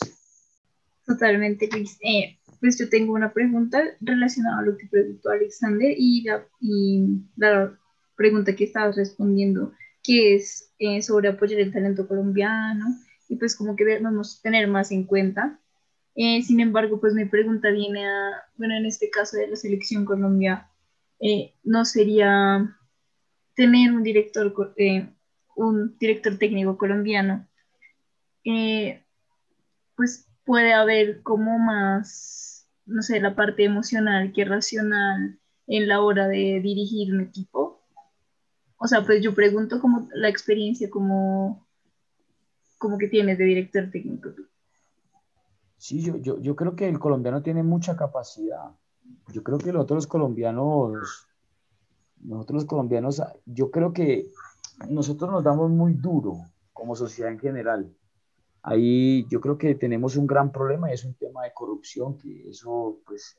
Totalmente, 1.06 1.70
Luis. 1.72 1.96
Eh, 2.02 2.38
pues 2.60 2.78
yo 2.78 2.90
tengo 2.90 3.14
una 3.14 3.32
pregunta 3.32 3.82
relacionada 4.00 4.58
a 4.58 4.62
lo 4.62 4.76
que 4.76 4.86
preguntó 4.88 5.30
Alexander 5.30 5.90
y 5.96 6.22
la, 6.24 6.46
y 6.60 7.22
la 7.36 7.78
pregunta 8.14 8.54
que 8.54 8.64
estabas 8.64 8.94
respondiendo, 8.96 9.72
que 10.02 10.34
es 10.34 10.70
eh, 10.78 11.00
sobre 11.00 11.28
apoyar 11.28 11.60
el 11.60 11.72
talento 11.72 12.06
colombiano 12.06 12.84
y 13.26 13.36
pues 13.36 13.56
como 13.56 13.74
que 13.74 13.86
debemos 13.86 14.42
tener 14.42 14.68
más 14.68 14.90
en 14.90 15.04
cuenta. 15.04 15.58
Eh, 16.14 16.42
sin 16.42 16.60
embargo, 16.60 17.00
pues 17.00 17.14
mi 17.14 17.24
pregunta 17.24 17.70
viene 17.70 18.06
a, 18.06 18.42
bueno, 18.56 18.76
en 18.76 18.84
este 18.84 19.08
caso 19.08 19.38
de 19.38 19.48
la 19.48 19.56
selección 19.56 20.04
Colombia, 20.04 20.68
¿no 21.64 21.84
sería 21.84 22.77
tener 23.58 23.92
un 23.92 24.04
director, 24.04 24.54
un 25.56 25.98
director 25.98 26.38
técnico 26.38 26.78
colombiano? 26.78 27.44
pues 29.96 30.26
puede 30.46 30.72
haber 30.72 31.22
como 31.22 31.58
más, 31.58 32.66
no 32.86 33.02
sé, 33.02 33.20
la 33.20 33.34
parte 33.34 33.64
emocional 33.64 34.32
que 34.32 34.44
racional 34.44 35.38
en 35.66 35.88
la 35.88 36.00
hora 36.00 36.28
de 36.28 36.60
dirigir 36.62 37.12
un 37.12 37.20
equipo. 37.20 37.82
O 38.78 38.86
sea, 38.86 39.04
pues 39.04 39.22
yo 39.22 39.34
pregunto 39.34 39.80
como 39.80 40.08
la 40.14 40.28
experiencia 40.28 40.88
como, 40.88 41.66
como 42.78 42.96
que 42.96 43.08
tienes 43.08 43.36
de 43.38 43.44
director 43.44 43.90
técnico. 43.90 44.30
Sí, 45.76 46.00
yo, 46.00 46.40
yo, 46.40 46.56
creo 46.56 46.76
que 46.76 46.88
el 46.88 47.00
colombiano 47.00 47.42
tiene 47.42 47.64
mucha 47.64 47.96
capacidad. 47.96 48.70
Yo 49.32 49.42
creo 49.42 49.58
que 49.58 49.72
los 49.72 50.06
colombianos, 50.06 51.27
nosotros 52.20 52.62
los 52.62 52.64
colombianos, 52.66 53.22
yo 53.46 53.70
creo 53.70 53.92
que 53.92 54.26
nosotros 54.88 55.30
nos 55.30 55.44
damos 55.44 55.70
muy 55.70 55.94
duro 55.94 56.38
como 56.72 56.94
sociedad 56.94 57.32
en 57.32 57.38
general 57.38 57.92
ahí 58.68 59.26
yo 59.28 59.40
creo 59.40 59.56
que 59.56 59.74
tenemos 59.74 60.16
un 60.16 60.26
gran 60.26 60.52
problema 60.52 60.90
y 60.90 60.94
es 60.94 61.04
un 61.04 61.14
tema 61.14 61.44
de 61.44 61.52
corrupción, 61.52 62.18
que 62.18 62.48
eso 62.48 62.98
pues 63.06 63.38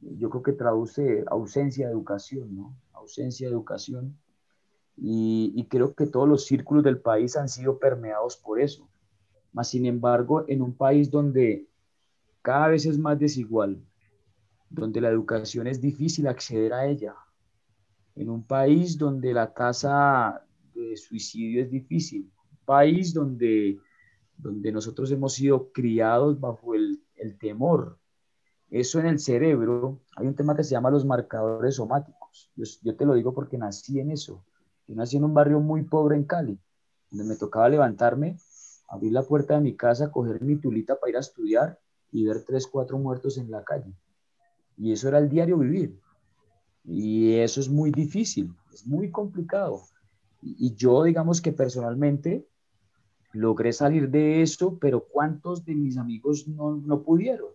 yo 0.00 0.28
creo 0.30 0.42
que 0.42 0.52
traduce 0.52 1.24
ausencia 1.28 1.86
de 1.86 1.92
educación, 1.92 2.54
¿no? 2.54 2.76
Ausencia 2.92 3.46
de 3.46 3.54
educación. 3.54 4.18
Y, 4.96 5.52
y 5.56 5.64
creo 5.66 5.94
que 5.94 6.06
todos 6.06 6.28
los 6.28 6.44
círculos 6.44 6.84
del 6.84 6.98
país 6.98 7.36
han 7.36 7.48
sido 7.48 7.78
permeados 7.78 8.36
por 8.36 8.60
eso. 8.60 8.88
Mas, 9.52 9.68
sin 9.68 9.86
embargo, 9.86 10.44
en 10.48 10.62
un 10.62 10.74
país 10.74 11.10
donde 11.10 11.66
cada 12.42 12.68
vez 12.68 12.86
es 12.86 12.98
más 12.98 13.18
desigual, 13.18 13.80
donde 14.68 15.00
la 15.00 15.08
educación 15.08 15.66
es 15.66 15.80
difícil 15.80 16.26
acceder 16.26 16.72
a 16.72 16.86
ella, 16.86 17.14
en 18.16 18.30
un 18.30 18.46
país 18.46 18.96
donde 18.98 19.32
la 19.32 19.52
tasa 19.52 20.44
de 20.74 20.96
suicidio 20.96 21.62
es 21.62 21.70
difícil, 21.70 22.30
un 22.50 22.64
país 22.64 23.12
donde 23.12 23.78
donde 24.36 24.72
nosotros 24.72 25.10
hemos 25.10 25.34
sido 25.34 25.70
criados 25.72 26.40
bajo 26.40 26.74
el, 26.74 27.02
el 27.16 27.38
temor. 27.38 27.98
Eso 28.70 28.98
en 28.98 29.06
el 29.06 29.18
cerebro, 29.18 30.00
hay 30.16 30.26
un 30.26 30.34
tema 30.34 30.56
que 30.56 30.64
se 30.64 30.72
llama 30.72 30.90
los 30.90 31.04
marcadores 31.04 31.76
somáticos. 31.76 32.50
Yo, 32.56 32.64
yo, 32.82 32.96
te 32.96 33.06
lo 33.06 33.14
digo 33.14 33.32
porque 33.32 33.58
nací 33.58 34.00
en 34.00 34.10
eso. 34.10 34.44
Yo 34.88 34.94
nací 34.94 35.16
en 35.16 35.24
un 35.24 35.34
barrio 35.34 35.60
muy 35.60 35.82
pobre 35.82 36.16
en 36.16 36.24
Cali, 36.24 36.58
donde 37.10 37.24
me 37.24 37.36
tocaba 37.36 37.68
levantarme, 37.68 38.36
abrir 38.88 39.12
la 39.12 39.22
puerta 39.22 39.54
de 39.54 39.60
mi 39.60 39.76
casa, 39.76 40.10
coger 40.10 40.42
mi 40.42 40.56
tulita 40.56 40.98
para 40.98 41.10
ir 41.10 41.16
a 41.16 41.20
estudiar 41.20 41.78
y 42.10 42.24
ver 42.24 42.44
tres, 42.44 42.66
cuatro 42.66 42.98
muertos 42.98 43.38
en 43.38 43.50
la 43.50 43.62
calle. 43.64 43.92
Y 44.76 44.92
eso 44.92 45.08
era 45.08 45.18
el 45.18 45.28
diario 45.28 45.56
vivir. 45.58 46.00
Y 46.84 47.34
eso 47.36 47.60
es 47.60 47.68
muy 47.68 47.90
difícil, 47.90 48.54
es 48.72 48.86
muy 48.86 49.10
complicado. 49.10 49.82
Y, 50.42 50.74
yo, 50.74 51.02
digamos 51.02 51.40
que 51.40 51.52
personalmente, 51.52 52.46
logré 53.32 53.72
salir 53.72 54.10
de 54.10 54.42
eso, 54.42 54.78
pero 54.78 55.06
¿cuántos 55.08 55.64
de 55.64 55.74
mis 55.74 55.96
amigos 55.96 56.46
no, 56.46 56.76
no 56.76 57.02
pudieron? 57.02 57.48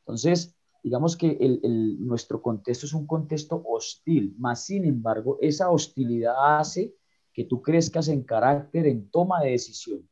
Entonces, 0.00 0.54
digamos 0.82 1.16
que 1.16 1.36
el, 1.40 1.60
el, 1.64 2.06
nuestro 2.06 2.40
contexto 2.40 2.86
es 2.86 2.94
un 2.94 3.06
contexto 3.06 3.62
hostil, 3.66 4.34
más 4.38 4.64
sin 4.64 4.84
embargo, 4.84 5.38
esa 5.40 5.70
hostilidad 5.70 6.58
hace 6.58 6.94
que 7.32 7.44
tú 7.44 7.62
crezcas 7.62 8.08
en 8.08 8.22
carácter, 8.22 8.86
en 8.86 9.10
toma 9.10 9.40
de 9.42 9.50
decisión. 9.50 10.08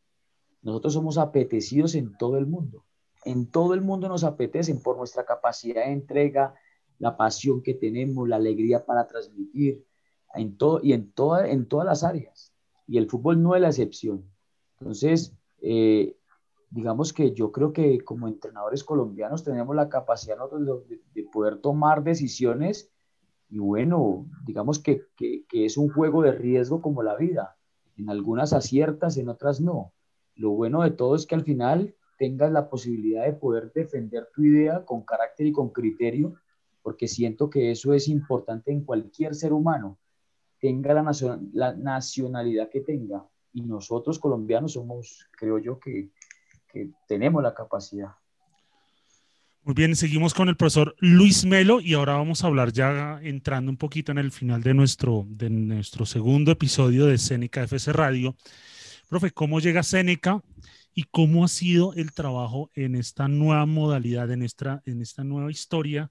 Nosotros 0.63 0.95
somos 0.95 1.19
apetecidos 1.19 1.95
en 1.95 2.17
todo 2.17 2.39
el 2.39 2.47
mundo. 2.47 2.85
En 3.25 3.51
todo 3.51 3.75
el 3.75 3.83
mundo 3.83 4.09
nos 4.09 4.25
apetecen 4.25 4.83
por 4.83 4.97
nuestra 4.97 5.25
capacidad 5.25 5.85
de 5.85 5.93
entrega, 5.93 6.55
la 7.01 7.17
pasión 7.17 7.63
que 7.63 7.75
tenemos, 7.75 8.29
la 8.29 8.37
alegría 8.37 8.87
para 8.87 9.09
transmitir, 9.09 9.85
en 10.35 10.57
todo, 10.57 10.79
y 10.83 10.93
en, 10.93 11.11
toda, 11.11 11.49
en 11.49 11.67
todas 11.67 11.87
las 11.87 12.05
áreas. 12.05 12.55
Y 12.87 12.99
el 12.99 13.09
fútbol 13.09 13.43
no 13.43 13.57
es 13.57 13.63
la 13.63 13.69
excepción. 13.69 14.25
Entonces, 14.79 15.35
eh, 15.63 16.17
digamos 16.71 17.13
que 17.13 17.33
yo 17.33 17.51
creo 17.51 17.73
que 17.73 18.01
como 18.03 18.29
entrenadores 18.29 18.85
colombianos 18.85 19.43
tenemos 19.43 19.75
la 19.75 19.89
capacidad 19.89 20.37
de, 20.89 21.01
de 21.15 21.25
poder 21.25 21.59
tomar 21.59 22.05
decisiones 22.05 22.93
y 23.49 23.59
bueno, 23.59 24.27
digamos 24.45 24.79
que, 24.79 25.03
que, 25.17 25.45
que, 25.49 25.65
es 25.65 25.77
un 25.77 25.91
juego 25.91 26.23
de 26.23 26.31
riesgo 26.33 26.81
como 26.81 27.03
la 27.03 27.17
vida. 27.17 27.57
En 27.97 28.09
algunas 28.09 28.53
aciertas, 28.53 29.17
en 29.17 29.29
otras 29.29 29.61
no. 29.61 29.93
Lo 30.37 30.51
bueno 30.51 30.83
de 30.83 30.93
todo 30.93 31.17
es 31.17 31.27
que 31.27 31.35
al 31.35 31.43
final 31.43 31.97
tengas 32.17 32.53
la 32.53 32.69
posibilidad 32.69 33.25
de 33.25 33.33
poder 33.33 33.73
defender 33.73 34.29
tu 34.33 34.45
idea 34.45 34.85
con 34.85 35.03
carácter 35.03 35.49
y 35.49 35.53
con 35.53 35.71
criterio, 35.71 36.35
porque 36.83 37.09
siento 37.09 37.51
que 37.51 37.71
eso 37.71 37.93
es 37.95 38.09
importante 38.09 38.73
en 38.73 38.85
cualquier 38.85 39.35
ser 39.35 39.53
humano, 39.53 39.99
tenga 40.59 40.95
la, 40.95 41.03
nacion 41.03 41.51
la 41.53 41.75
nacionalidad 41.75 42.69
que 42.71 42.81
tenga 42.81 43.25
y 43.53 43.63
nosotros 43.63 44.19
colombianos 44.19 44.75
somos, 44.75 45.27
creo 45.33 45.59
yo, 45.59 45.79
que, 45.79 46.11
que 46.69 46.91
tenemos 47.09 47.43
la 47.43 47.55
capacidad. 47.55 48.11
Muy 49.63 49.75
bien, 49.75 49.95
seguimos 49.95 50.33
con 50.33 50.49
el 50.49 50.57
profesor 50.57 50.95
Luis 51.01 51.45
Melo 51.45 51.81
y 51.81 51.93
ahora 51.93 52.15
vamos 52.15 52.43
a 52.43 52.47
hablar 52.47 52.73
ya 52.73 53.21
entrando 53.23 53.71
un 53.71 53.77
poquito 53.77 54.11
en 54.11 54.19
el 54.19 54.33
final 54.33 54.63
de 54.63 54.73
nuestro, 54.73 55.27
de 55.29 55.51
nuestro 55.51 56.07
segundo 56.07 56.51
episodio 56.51 57.07
de 57.07 57.19
Cénica 57.19 57.63
FC 57.63 57.93
Radio. 57.93 58.37
Profe, 59.09 59.33
¿cómo 59.33 59.61
llega 59.61 59.83
Cénica 59.83 60.43
y 60.95 61.05
cómo 61.05 61.45
ha 61.45 61.49
sido 61.49 61.93
el 61.95 62.13
trabajo 62.13 62.71
en 62.75 62.95
esta 62.95 63.29
nueva 63.29 63.67
modalidad, 63.67 64.31
en 64.31 64.43
esta, 64.43 64.83
en 64.87 65.03
esta 65.03 65.25
nueva 65.25 65.51
historia 65.51 66.11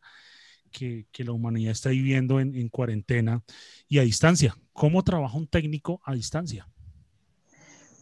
que, 0.70 1.08
que 1.12 1.24
la 1.24 1.32
humanidad 1.32 1.72
está 1.72 1.90
viviendo 1.90 2.40
en, 2.40 2.56
en 2.56 2.70
cuarentena 2.70 3.44
y 3.88 4.00
a 4.00 4.04
distancia? 4.04 4.56
¿Cómo 4.74 5.04
trabaja 5.04 5.38
un 5.38 5.48
técnico 5.48 6.02
a 6.06 6.14
distancia? 6.14 6.68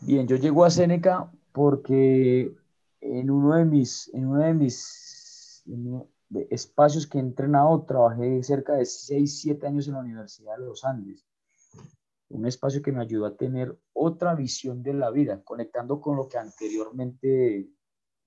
Bien, 0.02 0.28
yo 0.28 0.36
llego 0.36 0.64
a 0.64 0.70
Cénica 0.70 1.32
porque 1.52 2.54
en 3.02 3.30
uno 3.32 3.56
de 3.56 3.66
mis, 3.66 4.12
en 4.14 4.28
uno 4.28 4.44
de 4.44 4.54
mis 4.54 5.64
de 6.30 6.48
espacios 6.52 7.08
que 7.08 7.18
he 7.18 7.22
entrenado, 7.22 7.84
trabajé 7.84 8.44
cerca 8.44 8.74
de 8.74 8.86
6, 8.86 9.42
7 9.42 9.68
años 9.68 9.88
en 9.88 9.94
la 9.94 10.02
Universidad 10.02 10.58
de 10.58 10.66
los 10.66 10.84
Andes. 10.84 11.26
Un 12.30 12.46
espacio 12.46 12.82
que 12.82 12.92
me 12.92 13.02
ayudó 13.02 13.26
a 13.26 13.38
tener 13.38 13.78
otra 13.94 14.36
visión 14.36 14.84
de 14.84 14.94
la 14.94 15.10
vida, 15.10 15.42
conectando 15.44 16.02
con 16.02 16.18
lo 16.18 16.28
que 16.28 16.38
anteriormente 16.38 17.70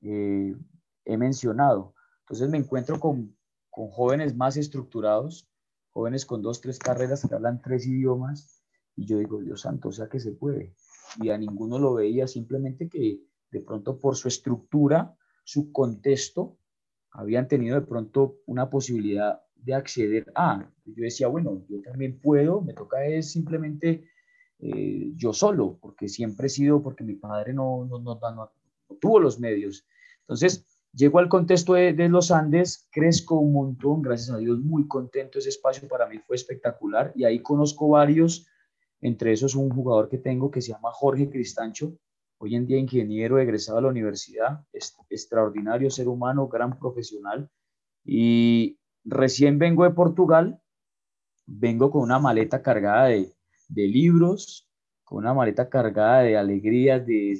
eh, 0.00 0.56
he 1.04 1.16
mencionado. 1.18 1.94
Entonces 2.20 2.48
me 2.48 2.58
encuentro 2.58 2.98
con, 2.98 3.36
con 3.70 3.88
jóvenes 3.88 4.36
más 4.36 4.56
estructurados, 4.56 5.48
jóvenes 5.90 6.26
con 6.26 6.42
dos, 6.42 6.60
tres 6.60 6.78
carreras 6.78 7.26
que 7.26 7.34
hablan 7.34 7.62
tres 7.62 7.86
idiomas, 7.86 8.62
y 8.96 9.06
yo 9.06 9.18
digo, 9.18 9.40
Dios 9.40 9.62
santo, 9.62 9.88
o 9.88 9.92
sea 9.92 10.08
que 10.08 10.20
se 10.20 10.32
puede. 10.32 10.74
Y 11.20 11.30
a 11.30 11.38
ninguno 11.38 11.78
lo 11.78 11.94
veía, 11.94 12.26
simplemente 12.26 12.88
que 12.88 13.20
de 13.50 13.60
pronto 13.60 13.98
por 13.98 14.16
su 14.16 14.28
estructura, 14.28 15.16
su 15.44 15.72
contexto, 15.72 16.58
habían 17.12 17.48
tenido 17.48 17.80
de 17.80 17.86
pronto 17.86 18.38
una 18.46 18.70
posibilidad 18.70 19.40
de 19.56 19.74
acceder 19.74 20.30
a. 20.34 20.70
Yo 20.84 21.02
decía, 21.02 21.28
bueno, 21.28 21.64
yo 21.68 21.80
también 21.82 22.20
puedo, 22.20 22.60
me 22.60 22.74
toca 22.74 23.04
es 23.04 23.32
simplemente 23.32 24.08
eh, 24.58 25.12
yo 25.16 25.32
solo, 25.32 25.78
porque 25.80 26.08
siempre 26.08 26.46
he 26.46 26.50
sido, 26.50 26.82
porque 26.82 27.04
mi 27.04 27.14
padre 27.14 27.52
no, 27.52 27.86
no, 27.86 27.98
no, 27.98 28.18
no 28.20 28.50
tuvo 29.00 29.18
los 29.18 29.40
medios. 29.40 29.86
Entonces, 30.20 30.66
llego 30.92 31.18
al 31.18 31.28
contexto 31.28 31.74
de, 31.74 32.08
los 32.08 32.30
Andes, 32.30 32.88
crezco 32.90 33.36
un 33.38 33.52
montón, 33.52 34.02
gracias 34.02 34.30
a 34.30 34.38
Dios, 34.38 34.58
muy 34.58 34.86
contento. 34.88 35.38
Ese 35.38 35.50
espacio 35.50 35.88
para 35.88 36.06
mí 36.06 36.18
fue 36.18 36.36
espectacular 36.36 37.12
y 37.14 37.24
ahí 37.24 37.40
conozco 37.40 37.88
varios, 37.88 38.46
entre 39.00 39.32
esos 39.32 39.54
un 39.54 39.70
jugador 39.70 40.08
que 40.08 40.18
tengo 40.18 40.50
que 40.50 40.60
se 40.60 40.72
llama 40.72 40.90
Jorge 40.92 41.30
Cristancho, 41.30 41.96
hoy 42.38 42.54
en 42.54 42.66
día 42.66 42.78
ingeniero 42.78 43.38
egresado 43.38 43.78
a 43.78 43.82
la 43.82 43.88
universidad, 43.88 44.64
extraordinario 45.08 45.90
ser 45.90 46.08
humano, 46.08 46.48
gran 46.48 46.78
profesional. 46.78 47.50
Y 48.04 48.78
recién 49.04 49.58
vengo 49.58 49.84
de 49.84 49.90
Portugal, 49.90 50.60
vengo 51.46 51.90
con 51.90 52.02
una 52.02 52.18
maleta 52.18 52.62
cargada 52.62 53.06
de, 53.06 53.34
libros, 53.68 54.68
con 55.04 55.18
una 55.18 55.34
maleta 55.34 55.68
cargada 55.68 56.22
de 56.22 56.36
alegrías, 56.36 57.06
de, 57.06 57.36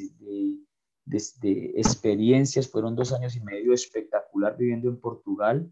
de, 1.10 1.72
experiencias. 1.76 2.68
Fueron 2.68 2.94
dos 2.94 3.12
años 3.12 3.36
y 3.36 3.40
medio 3.40 3.72
espectacular 3.72 4.56
viviendo 4.56 4.88
en 4.88 5.00
Portugal 5.00 5.70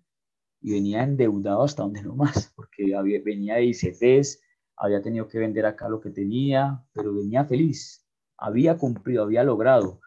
y 0.60 0.72
venía 0.72 1.02
endeudado 1.02 1.62
hasta 1.62 1.82
donde 1.82 2.02
no 2.02 2.14
más, 2.14 2.52
porque 2.56 2.94
había, 2.94 3.20
venía 3.22 3.56
de 3.56 3.66
ICTs, 3.66 4.40
había 4.76 5.02
tenido 5.02 5.28
que 5.28 5.38
vender 5.38 5.66
acá 5.66 5.88
lo 5.88 6.00
que 6.00 6.10
tenía, 6.10 6.84
pero 6.92 7.14
venía 7.14 7.44
feliz, 7.44 8.06
había 8.36 8.76
cumplido, 8.76 9.22
había 9.22 9.44
logrado. 9.44 10.00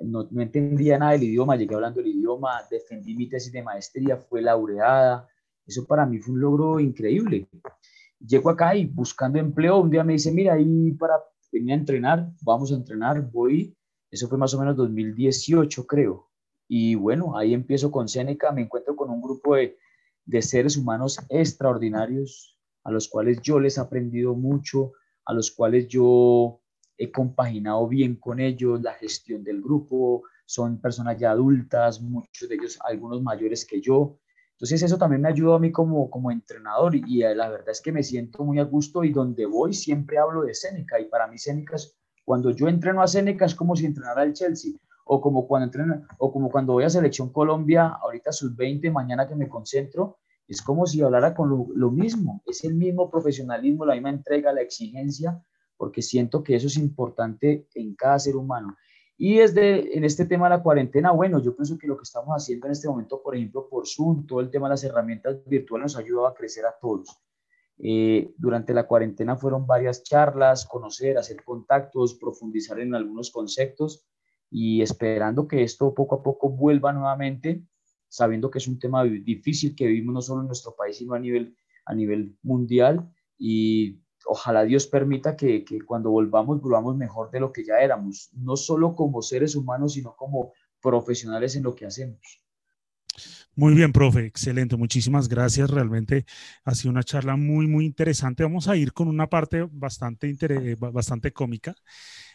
No, 0.00 0.28
no, 0.30 0.42
entendía 0.42 0.98
nada 0.98 1.12
del 1.12 1.24
idioma, 1.24 1.56
llegué 1.56 1.74
hablando 1.74 2.00
el 2.00 2.06
idioma, 2.06 2.62
defendí 2.70 3.16
mi 3.16 3.28
tesis 3.28 3.52
de 3.52 3.62
maestría, 3.62 4.16
fue 4.16 4.40
laureada. 4.42 5.28
Eso 5.66 5.84
para 5.86 6.06
mí 6.06 6.18
fue 6.18 6.34
un 6.34 6.40
logro 6.40 6.78
increíble. 6.78 7.48
Llego 8.20 8.50
acá 8.50 8.76
y 8.76 8.86
buscando 8.86 9.38
empleo, 9.38 9.78
un 9.78 9.90
día 9.90 10.04
me 10.04 10.14
dice, 10.14 10.30
mira, 10.30 10.54
ahí 10.54 10.92
para 10.92 11.14
venir 11.52 11.72
a 11.72 11.76
entrenar, 11.76 12.30
vamos 12.42 12.72
a 12.72 12.76
entrenar, 12.76 13.20
voy. 13.30 13.76
Eso 14.10 14.28
fue 14.28 14.38
más 14.38 14.54
o 14.54 14.58
menos 14.58 14.76
2018, 14.76 15.86
creo. 15.86 16.30
Y 16.66 16.94
bueno, 16.94 17.36
ahí 17.36 17.54
empiezo 17.54 17.90
con 17.90 18.08
Seneca, 18.08 18.52
me 18.52 18.62
encuentro 18.62 18.96
con 18.96 19.10
un 19.10 19.20
grupo 19.20 19.56
de, 19.56 19.76
de 20.24 20.42
seres 20.42 20.76
humanos 20.76 21.18
extraordinarios, 21.28 22.58
a 22.84 22.90
los 22.90 23.08
cuales 23.08 23.40
yo 23.42 23.58
les 23.60 23.78
he 23.78 23.80
aprendido 23.80 24.34
mucho, 24.34 24.92
a 25.24 25.32
los 25.32 25.50
cuales 25.50 25.88
yo 25.88 26.60
he 26.96 27.10
compaginado 27.10 27.86
bien 27.86 28.16
con 28.16 28.40
ellos, 28.40 28.82
la 28.82 28.94
gestión 28.94 29.44
del 29.44 29.62
grupo, 29.62 30.24
son 30.44 30.80
personas 30.80 31.18
ya 31.18 31.30
adultas, 31.30 32.00
muchos 32.00 32.48
de 32.48 32.56
ellos, 32.56 32.78
algunos 32.82 33.22
mayores 33.22 33.64
que 33.64 33.80
yo. 33.80 34.18
Entonces 34.52 34.82
eso 34.82 34.98
también 34.98 35.22
me 35.22 35.28
ayuda 35.28 35.56
a 35.56 35.58
mí 35.58 35.70
como, 35.70 36.10
como 36.10 36.32
entrenador 36.32 36.96
y, 36.96 37.04
y 37.06 37.18
la 37.20 37.48
verdad 37.48 37.70
es 37.70 37.80
que 37.80 37.92
me 37.92 38.02
siento 38.02 38.44
muy 38.44 38.58
a 38.58 38.64
gusto 38.64 39.04
y 39.04 39.12
donde 39.12 39.46
voy 39.46 39.72
siempre 39.72 40.18
hablo 40.18 40.42
de 40.42 40.54
Seneca 40.54 40.98
y 40.98 41.04
para 41.04 41.28
mí 41.28 41.38
Seneca 41.38 41.76
es, 41.76 41.96
cuando 42.28 42.50
yo 42.50 42.68
entreno 42.68 43.00
a 43.00 43.06
Seneca 43.06 43.46
es 43.46 43.54
como 43.54 43.74
si 43.74 43.86
entrenara 43.86 44.20
al 44.20 44.34
Chelsea 44.34 44.74
o 45.06 45.18
como 45.18 45.48
cuando 45.48 45.64
entreno, 45.64 46.06
o 46.18 46.30
como 46.30 46.50
cuando 46.50 46.74
voy 46.74 46.84
a 46.84 46.90
Selección 46.90 47.32
Colombia, 47.32 47.86
ahorita 48.02 48.32
sus 48.32 48.54
20, 48.54 48.90
mañana 48.90 49.26
que 49.26 49.34
me 49.34 49.48
concentro, 49.48 50.18
es 50.46 50.60
como 50.60 50.86
si 50.86 51.00
hablara 51.00 51.34
con 51.34 51.48
lo, 51.48 51.68
lo 51.74 51.90
mismo, 51.90 52.42
es 52.44 52.64
el 52.64 52.74
mismo 52.74 53.10
profesionalismo, 53.10 53.86
la 53.86 53.94
misma 53.94 54.10
entrega, 54.10 54.52
la 54.52 54.60
exigencia, 54.60 55.42
porque 55.78 56.02
siento 56.02 56.42
que 56.42 56.54
eso 56.54 56.66
es 56.66 56.76
importante 56.76 57.66
en 57.74 57.94
cada 57.94 58.18
ser 58.18 58.36
humano. 58.36 58.76
Y 59.16 59.38
desde 59.38 59.96
en 59.96 60.04
este 60.04 60.26
tema 60.26 60.50
de 60.50 60.56
la 60.56 60.62
cuarentena, 60.62 61.12
bueno, 61.12 61.38
yo 61.38 61.56
pienso 61.56 61.78
que 61.78 61.86
lo 61.86 61.96
que 61.96 62.02
estamos 62.02 62.28
haciendo 62.36 62.66
en 62.66 62.72
este 62.72 62.88
momento, 62.88 63.22
por 63.22 63.36
ejemplo, 63.36 63.66
por 63.70 63.88
Zoom, 63.88 64.26
todo 64.26 64.40
el 64.40 64.50
tema 64.50 64.68
de 64.68 64.74
las 64.74 64.84
herramientas 64.84 65.38
virtuales 65.46 65.84
nos 65.84 65.96
ha 65.96 66.00
ayudado 66.00 66.26
a 66.26 66.34
crecer 66.34 66.66
a 66.66 66.74
todos. 66.78 67.08
Eh, 67.80 68.34
durante 68.36 68.74
la 68.74 68.86
cuarentena 68.86 69.36
fueron 69.36 69.66
varias 69.66 70.02
charlas, 70.02 70.66
conocer, 70.66 71.16
hacer 71.16 71.44
contactos, 71.44 72.14
profundizar 72.14 72.80
en 72.80 72.94
algunos 72.94 73.30
conceptos 73.30 74.04
y 74.50 74.82
esperando 74.82 75.46
que 75.46 75.62
esto 75.62 75.94
poco 75.94 76.16
a 76.16 76.22
poco 76.22 76.50
vuelva 76.50 76.92
nuevamente, 76.92 77.62
sabiendo 78.08 78.50
que 78.50 78.58
es 78.58 78.66
un 78.66 78.78
tema 78.78 79.04
difícil 79.04 79.76
que 79.76 79.86
vivimos 79.86 80.14
no 80.14 80.22
solo 80.22 80.40
en 80.40 80.48
nuestro 80.48 80.74
país, 80.74 80.96
sino 80.96 81.14
a 81.14 81.18
nivel, 81.18 81.56
a 81.84 81.94
nivel 81.94 82.36
mundial 82.42 83.12
y 83.38 84.00
ojalá 84.26 84.64
Dios 84.64 84.86
permita 84.86 85.36
que, 85.36 85.64
que, 85.64 85.80
cuando 85.82 86.10
volvamos, 86.10 86.60
volvamos 86.60 86.96
mejor 86.96 87.30
de 87.30 87.40
lo 87.40 87.52
que 87.52 87.64
ya 87.64 87.78
éramos, 87.78 88.30
no 88.32 88.56
solo 88.56 88.96
como 88.96 89.22
seres 89.22 89.54
humanos, 89.54 89.92
sino 89.92 90.16
como 90.16 90.52
profesionales 90.80 91.54
en 91.54 91.62
lo 91.62 91.74
que 91.74 91.86
hacemos. 91.86 92.47
Muy 93.58 93.74
bien, 93.74 93.92
profe, 93.92 94.24
excelente, 94.24 94.76
muchísimas 94.76 95.28
gracias. 95.28 95.68
Realmente 95.68 96.24
ha 96.62 96.76
sido 96.76 96.92
una 96.92 97.02
charla 97.02 97.34
muy, 97.34 97.66
muy 97.66 97.86
interesante. 97.86 98.44
Vamos 98.44 98.68
a 98.68 98.76
ir 98.76 98.92
con 98.92 99.08
una 99.08 99.28
parte 99.28 99.66
bastante, 99.68 100.32
bastante 100.78 101.32
cómica. 101.32 101.74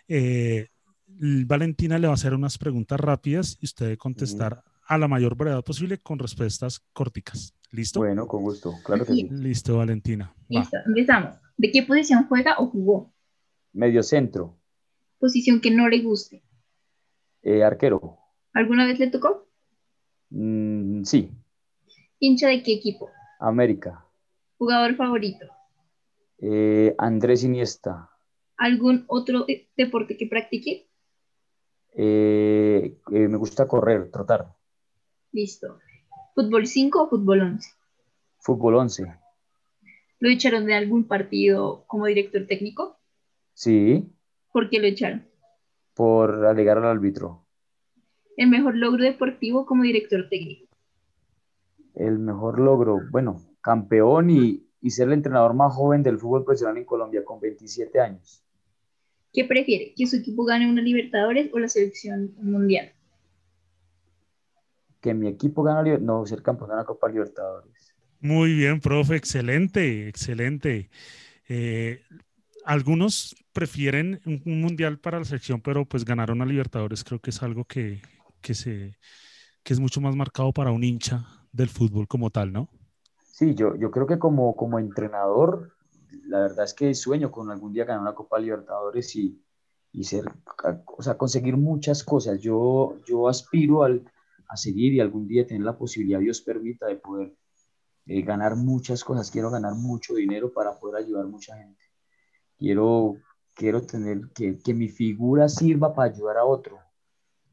Eh, 0.05 0.67
Valentina 1.07 1.97
le 1.97 2.07
va 2.07 2.11
a 2.11 2.15
hacer 2.15 2.33
unas 2.33 2.57
preguntas 2.57 2.99
rápidas 2.99 3.57
y 3.61 3.67
usted 3.67 3.85
debe 3.85 3.97
contestar 3.97 4.51
uh 4.51 4.55
-huh. 4.57 4.83
a 4.85 4.97
la 4.97 5.07
mayor 5.07 5.37
brevedad 5.37 5.63
posible 5.63 5.97
con 5.97 6.19
respuestas 6.19 6.81
corticas. 6.91 7.55
¿Listo? 7.71 8.01
Bueno, 8.01 8.27
con 8.27 8.43
gusto, 8.43 8.73
claro 8.83 9.05
que 9.05 9.13
sí. 9.13 9.29
Listo, 9.31 9.77
Valentina. 9.77 10.35
Listo, 10.49 10.75
Va. 10.75 10.83
empezamos. 10.87 11.35
¿De 11.55 11.71
qué 11.71 11.83
posición 11.83 12.27
juega 12.27 12.55
o 12.59 12.67
jugó? 12.67 13.13
Medio 13.71 14.03
centro. 14.03 14.59
Posición 15.19 15.61
que 15.61 15.71
no 15.71 15.87
le 15.87 16.01
guste. 16.01 16.43
Eh, 17.43 17.63
arquero. 17.63 18.17
¿Alguna 18.51 18.85
vez 18.85 18.99
le 18.99 19.09
tocó? 19.09 19.47
Mm, 20.33 21.03
sí. 21.03 21.29
¿Hincha 22.19 22.47
de 22.47 22.63
qué 22.63 22.73
equipo? 22.73 23.09
América. 23.39 24.03
¿Jugador 24.57 24.95
favorito? 24.95 25.45
Eh, 26.39 26.95
Andrés 26.97 27.43
Iniesta. 27.43 28.09
¿Algún 28.57 29.05
otro 29.07 29.45
deporte 29.77 30.17
que 30.17 30.25
practique? 30.27 30.87
Eh, 31.95 32.97
me 33.09 33.37
gusta 33.37 33.67
correr, 33.67 34.09
trotar. 34.09 34.55
Listo. 35.31 35.79
¿Fútbol 36.33 36.65
5 36.65 37.03
o 37.03 37.09
fútbol 37.09 37.41
11? 37.41 37.69
Fútbol 38.39 38.75
11. 38.75 39.15
¿Lo 40.19 40.29
echaron 40.29 40.65
de 40.65 40.73
algún 40.73 41.07
partido 41.07 41.83
como 41.85 42.07
director 42.07 42.47
técnico? 42.47 42.97
Sí. 43.53 44.11
¿Por 44.51 44.69
qué 44.69 44.79
lo 44.79 44.87
echaron? 44.87 45.27
Por 45.93 46.45
alegar 46.45 46.79
al 46.79 46.85
árbitro. 46.85 47.42
¿El 48.37 48.49
mejor 48.49 48.75
logro 48.75 49.03
deportivo 49.03 49.65
como 49.65 49.83
director 49.83 50.27
técnico? 50.29 50.67
El 51.95 52.19
mejor 52.19 52.59
logro, 52.59 52.99
bueno, 53.11 53.41
campeón 53.61 54.29
y, 54.29 54.65
y 54.81 54.89
ser 54.89 55.07
el 55.07 55.13
entrenador 55.13 55.53
más 55.53 55.73
joven 55.73 56.03
del 56.03 56.19
fútbol 56.19 56.43
profesional 56.43 56.77
en 56.77 56.85
Colombia 56.85 57.23
con 57.23 57.39
27 57.39 57.99
años. 57.99 58.43
¿Qué 59.31 59.45
prefiere? 59.45 59.93
¿Que 59.95 60.05
su 60.05 60.15
equipo 60.15 60.45
gane 60.45 60.69
una 60.69 60.81
Libertadores 60.81 61.49
o 61.53 61.59
la 61.59 61.67
selección 61.67 62.33
mundial? 62.37 62.91
Que 65.01 65.13
mi 65.13 65.27
equipo 65.27 65.63
gane, 65.63 65.97
no, 65.99 66.25
ser 66.25 66.41
campeón 66.43 66.69
de 66.69 66.75
la 66.75 66.85
Copa 66.85 67.09
Libertadores. 67.09 67.93
Muy 68.19 68.53
bien, 68.55 68.79
profe, 68.79 69.15
excelente, 69.15 70.07
excelente. 70.07 70.89
Eh, 71.49 72.01
algunos 72.63 73.35
prefieren 73.51 74.21
un, 74.25 74.41
un, 74.45 74.61
mundial 74.61 74.99
para 74.99 75.19
la 75.19 75.25
selección, 75.25 75.61
pero 75.61 75.85
pues 75.85 76.05
ganar 76.05 76.31
una 76.31 76.45
Libertadores 76.45 77.03
creo 77.03 77.19
que 77.19 77.31
es 77.31 77.41
algo 77.41 77.65
que, 77.65 78.01
que 78.43 78.53
se, 78.53 78.99
que 79.63 79.73
es 79.73 79.79
mucho 79.79 80.01
más 80.01 80.15
marcado 80.15 80.51
para 80.51 80.71
un 80.71 80.83
hincha 80.83 81.25
del 81.51 81.69
fútbol 81.69 82.07
como 82.07 82.29
tal, 82.29 82.53
¿no? 82.53 82.69
Sí, 83.23 83.55
yo, 83.55 83.75
yo 83.75 83.89
creo 83.89 84.05
que 84.05 84.19
como, 84.19 84.55
como 84.55 84.77
entrenador, 84.77 85.73
la 86.27 86.41
verdad 86.41 86.65
es 86.65 86.75
que 86.75 86.93
sueño 86.93 87.31
con 87.31 87.49
algún 87.49 87.73
día 87.73 87.85
ganar 87.85 88.01
una 88.01 88.13
Copa 88.13 88.37
Libertadores 88.37 89.15
y, 89.15 89.41
y 89.91 90.03
ser, 90.03 90.25
o 90.85 91.01
sea, 91.01 91.17
conseguir 91.17 91.57
muchas 91.57 92.03
cosas. 92.03 92.39
Yo, 92.39 92.99
yo 93.07 93.27
aspiro 93.27 93.83
al, 93.83 94.03
a 94.47 94.57
seguir 94.57 94.93
y 94.93 94.99
algún 94.99 95.27
día 95.27 95.47
tener 95.47 95.63
la 95.63 95.77
posibilidad, 95.77 96.19
Dios 96.19 96.41
permita, 96.41 96.85
de 96.87 96.97
poder 96.97 97.35
eh, 98.05 98.21
ganar 98.21 98.55
muchas 98.55 99.03
cosas. 99.03 99.31
Quiero 99.31 99.49
ganar 99.49 99.73
mucho 99.73 100.13
dinero 100.13 100.53
para 100.53 100.77
poder 100.79 101.03
ayudar 101.03 101.23
a 101.23 101.27
mucha 101.27 101.57
gente. 101.57 101.83
Quiero, 102.57 103.15
quiero 103.55 103.81
tener 103.81 104.29
que, 104.35 104.59
que 104.59 104.73
mi 104.73 104.89
figura 104.89 105.49
sirva 105.49 105.93
para 105.95 106.13
ayudar 106.13 106.37
a 106.37 106.45
otro, 106.45 106.77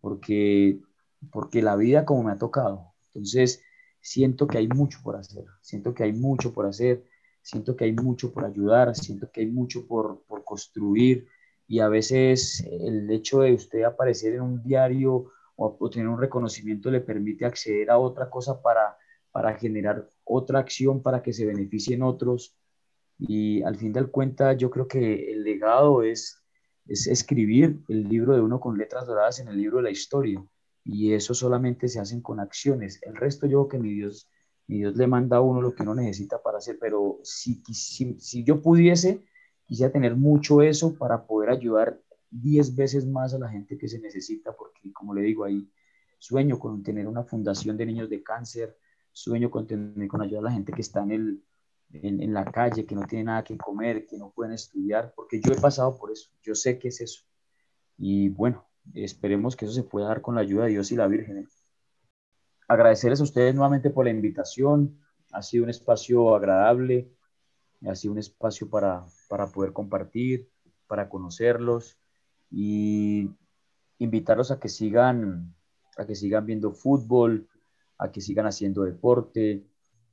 porque, 0.00 0.80
porque 1.30 1.62
la 1.62 1.76
vida 1.76 2.04
como 2.04 2.24
me 2.24 2.32
ha 2.32 2.38
tocado. 2.38 2.92
Entonces, 3.08 3.62
siento 4.00 4.46
que 4.46 4.58
hay 4.58 4.68
mucho 4.68 4.98
por 5.02 5.16
hacer, 5.16 5.44
siento 5.60 5.94
que 5.94 6.04
hay 6.04 6.12
mucho 6.12 6.52
por 6.52 6.66
hacer, 6.66 7.04
siento 7.42 7.76
que 7.76 7.84
hay 7.84 7.92
mucho 7.92 8.32
por 8.32 8.44
ayudar, 8.44 8.94
siento 8.94 9.30
que 9.30 9.40
hay 9.40 9.46
mucho 9.46 9.86
por, 9.86 10.22
por 10.26 10.44
construir 10.44 11.26
y 11.66 11.80
a 11.80 11.88
veces 11.88 12.64
el 12.68 13.10
hecho 13.10 13.40
de 13.40 13.54
usted 13.54 13.84
aparecer 13.84 14.34
en 14.34 14.42
un 14.42 14.62
diario 14.62 15.30
o, 15.56 15.90
tener 15.90 16.08
un 16.08 16.18
reconocimiento 16.18 16.90
le 16.90 17.00
permite 17.00 17.44
acceder 17.44 17.90
a 17.90 17.98
otra 17.98 18.30
cosa 18.30 18.62
para, 18.62 18.96
para 19.30 19.54
generar 19.54 20.08
otra 20.24 20.58
acción 20.58 21.02
para 21.02 21.22
que 21.22 21.32
se 21.32 21.44
beneficien 21.44 22.02
otros 22.02 22.56
y 23.18 23.62
al 23.62 23.76
fin 23.76 23.92
del 23.92 24.10
cuenta 24.10 24.54
yo 24.54 24.70
creo 24.70 24.88
que 24.88 25.32
el 25.32 25.44
legado 25.44 26.02
es, 26.02 26.42
es 26.90 27.06
escribir 27.06 27.80
el 27.88 28.08
libro 28.08 28.34
de 28.34 28.40
uno 28.40 28.58
con 28.58 28.76
letras 28.76 29.06
doradas 29.06 29.38
en 29.38 29.46
el 29.46 29.56
libro 29.56 29.76
de 29.76 29.84
la 29.84 29.90
historia. 29.90 30.44
Y 30.84 31.12
eso 31.12 31.34
solamente 31.34 31.86
se 31.86 32.00
hacen 32.00 32.20
con 32.20 32.40
acciones. 32.40 32.98
El 33.02 33.14
resto 33.14 33.46
yo 33.46 33.68
que 33.68 33.78
mi 33.78 33.94
Dios, 33.94 34.28
mi 34.66 34.78
Dios 34.78 34.96
le 34.96 35.06
manda 35.06 35.36
a 35.36 35.40
uno 35.40 35.62
lo 35.62 35.72
que 35.72 35.84
uno 35.84 35.94
necesita 35.94 36.42
para 36.42 36.58
hacer, 36.58 36.78
pero 36.80 37.20
si, 37.22 37.62
si, 37.72 38.18
si 38.18 38.42
yo 38.42 38.60
pudiese, 38.60 39.24
quisiera 39.66 39.92
tener 39.92 40.16
mucho 40.16 40.62
eso 40.62 40.98
para 40.98 41.26
poder 41.26 41.50
ayudar 41.50 42.00
10 42.30 42.74
veces 42.74 43.06
más 43.06 43.34
a 43.34 43.38
la 43.38 43.48
gente 43.48 43.78
que 43.78 43.86
se 43.86 44.00
necesita, 44.00 44.52
porque 44.56 44.92
como 44.92 45.14
le 45.14 45.22
digo, 45.22 45.44
ahí 45.44 45.70
sueño 46.18 46.58
con 46.58 46.82
tener 46.82 47.06
una 47.06 47.22
fundación 47.22 47.76
de 47.76 47.86
niños 47.86 48.10
de 48.10 48.24
cáncer, 48.24 48.76
sueño 49.12 49.48
con, 49.48 49.68
tener, 49.68 50.08
con 50.08 50.22
ayudar 50.22 50.40
a 50.40 50.48
la 50.48 50.52
gente 50.52 50.72
que 50.72 50.82
está 50.82 51.04
en, 51.04 51.12
el, 51.12 51.44
en, 51.92 52.22
en 52.22 52.34
la 52.34 52.44
calle, 52.44 52.86
que 52.86 52.94
no 52.94 53.06
tiene 53.06 53.24
nada 53.24 53.44
que 53.44 53.56
comer, 53.56 54.06
que 54.06 54.18
no 54.18 54.30
pueden 54.30 54.52
estudiar, 54.54 55.12
porque 55.14 55.40
yo 55.40 55.52
he 55.52 55.60
pasado 55.60 55.96
por 55.98 56.10
eso, 56.10 56.30
yo 56.42 56.54
sé 56.54 56.78
qué 56.78 56.88
es 56.88 57.00
eso. 57.00 57.22
Y 57.98 58.28
bueno, 58.30 58.70
Esperemos 58.94 59.56
que 59.56 59.64
eso 59.64 59.74
se 59.74 59.82
pueda 59.82 60.08
dar 60.08 60.20
con 60.20 60.34
la 60.34 60.40
ayuda 60.40 60.64
de 60.64 60.70
Dios 60.70 60.90
y 60.90 60.96
la 60.96 61.06
Virgen. 61.06 61.38
¿eh? 61.38 61.48
Agradecerles 62.68 63.20
a 63.20 63.24
ustedes 63.24 63.54
nuevamente 63.54 63.90
por 63.90 64.04
la 64.04 64.10
invitación. 64.10 64.98
Ha 65.32 65.42
sido 65.42 65.64
un 65.64 65.70
espacio 65.70 66.34
agradable, 66.34 67.12
ha 67.86 67.94
sido 67.94 68.12
un 68.12 68.18
espacio 68.18 68.68
para, 68.68 69.04
para 69.28 69.46
poder 69.46 69.72
compartir, 69.72 70.50
para 70.86 71.08
conocerlos 71.08 71.98
y 72.50 73.30
invitarlos 73.98 74.50
a 74.50 74.58
que 74.58 74.68
sigan 74.68 75.54
a 75.96 76.06
que 76.06 76.14
sigan 76.14 76.46
viendo 76.46 76.72
fútbol, 76.72 77.48
a 77.98 78.10
que 78.10 78.20
sigan 78.20 78.46
haciendo 78.46 78.84
deporte, 78.84 79.66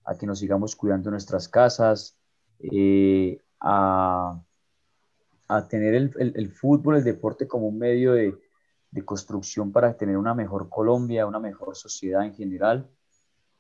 a 0.08 0.18
que 0.18 0.26
nos 0.26 0.40
sigamos 0.40 0.76
cuidando 0.76 1.12
nuestras 1.12 1.50
casas, 1.50 2.18
eh, 2.60 3.38
a, 3.60 4.42
a, 5.50 5.68
tener 5.68 5.96
el, 5.96 6.12
el, 6.18 6.50
fútbol, 6.50 6.96
el 6.96 7.04
deporte 7.04 7.46
como 7.46 7.68
un 7.68 7.78
medio 7.78 8.14
de, 8.14 8.34
de 8.90 9.06
construcción 9.06 9.74
para 9.74 9.98
tener 9.98 10.18
una 10.18 10.34
mejor 10.34 10.70
Colombia, 10.70 11.28
una 11.28 11.40
mejor 11.40 11.76
sociedad 11.76 12.24
en 12.24 12.34
general, 12.34 12.90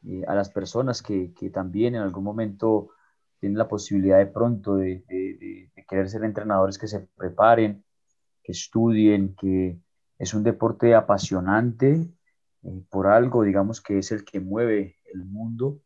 eh, 0.07 0.23
a 0.25 0.35
las 0.35 0.49
personas 0.49 1.01
que, 1.01 1.33
que, 1.33 1.49
también 1.49 1.95
en 1.95 2.01
algún 2.01 2.23
momento 2.23 2.91
tienen 3.41 3.57
la 3.57 3.67
posibilidad 3.67 4.17
de 4.17 4.27
pronto 4.27 4.77
de, 4.77 5.03
de, 5.09 5.69
querer 5.87 6.09
ser 6.09 6.23
entrenadores 6.23 6.77
que 6.77 6.87
se 6.87 7.07
preparen, 7.17 7.83
que 8.41 8.53
estudien, 8.53 9.35
que 9.35 9.79
es 10.17 10.33
un 10.33 10.43
deporte 10.43 10.95
apasionante 10.95 12.07
eh, 12.63 12.83
por 12.89 13.07
algo, 13.07 13.43
digamos 13.43 13.81
que 13.81 13.97
es 13.97 14.13
el 14.13 14.23
que 14.23 14.39
mueve 14.39 14.97
el 15.13 15.25
mundo 15.25 15.81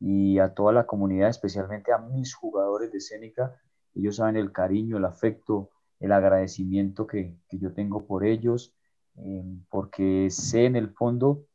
y 0.00 0.38
a 0.38 0.54
toda 0.54 0.72
la 0.72 0.86
comunidad, 0.86 1.28
especialmente 1.28 1.92
a 1.92 1.98
mis 1.98 2.34
jugadores 2.34 2.92
de 2.92 3.00
Seneca, 3.00 3.60
ellos 3.94 4.16
saben 4.16 4.36
el 4.36 4.52
cariño, 4.52 4.98
el 4.98 5.04
afecto, 5.04 5.70
el 6.00 6.12
agradecimiento 6.12 7.06
que, 7.06 7.36
que 7.48 7.58
yo 7.58 7.72
tengo 7.72 8.06
por 8.06 8.24
ellos, 8.24 8.74
eh, 9.16 9.44
porque 9.70 10.28
sé 10.30 10.66
en 10.66 10.76
el 10.76 10.90
fondo 10.90 11.46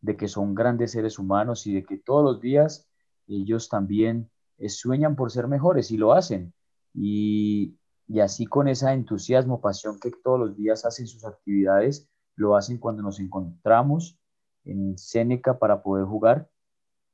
de 0.00 0.16
que 0.16 0.28
son 0.28 0.54
grandes 0.54 0.92
seres 0.92 1.18
humanos 1.18 1.66
y 1.66 1.74
de 1.74 1.84
que 1.84 1.96
todos 1.96 2.24
los 2.24 2.40
días 2.40 2.88
ellos 3.26 3.68
también 3.68 4.30
eh, 4.58 4.68
sueñan 4.68 5.16
por 5.16 5.30
ser 5.30 5.48
mejores 5.48 5.90
y 5.90 5.96
lo 5.96 6.12
hacen. 6.12 6.52
Y, 6.92 7.78
y 8.06 8.20
así 8.20 8.46
con 8.46 8.68
ese 8.68 8.90
entusiasmo, 8.90 9.60
pasión 9.60 9.98
que 10.00 10.10
todos 10.22 10.38
los 10.38 10.56
días 10.56 10.84
hacen 10.84 11.06
sus 11.06 11.24
actividades, 11.24 12.08
lo 12.36 12.56
hacen 12.56 12.78
cuando 12.78 13.02
nos 13.02 13.20
encontramos 13.20 14.18
en 14.64 14.98
Seneca 14.98 15.58
para 15.58 15.82
poder 15.82 16.04
jugar 16.04 16.50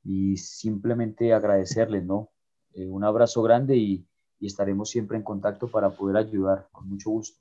y 0.03 0.37
simplemente 0.37 1.33
agradecerles, 1.33 2.03
¿no? 2.05 2.29
Eh, 2.73 2.87
un 2.87 3.03
abrazo 3.03 3.41
grande 3.41 3.75
y, 3.75 4.05
y 4.39 4.47
estaremos 4.47 4.89
siempre 4.89 5.17
en 5.17 5.23
contacto 5.23 5.67
para 5.69 5.89
poder 5.89 6.17
ayudar 6.17 6.67
con 6.71 6.89
mucho 6.89 7.11
gusto. 7.11 7.39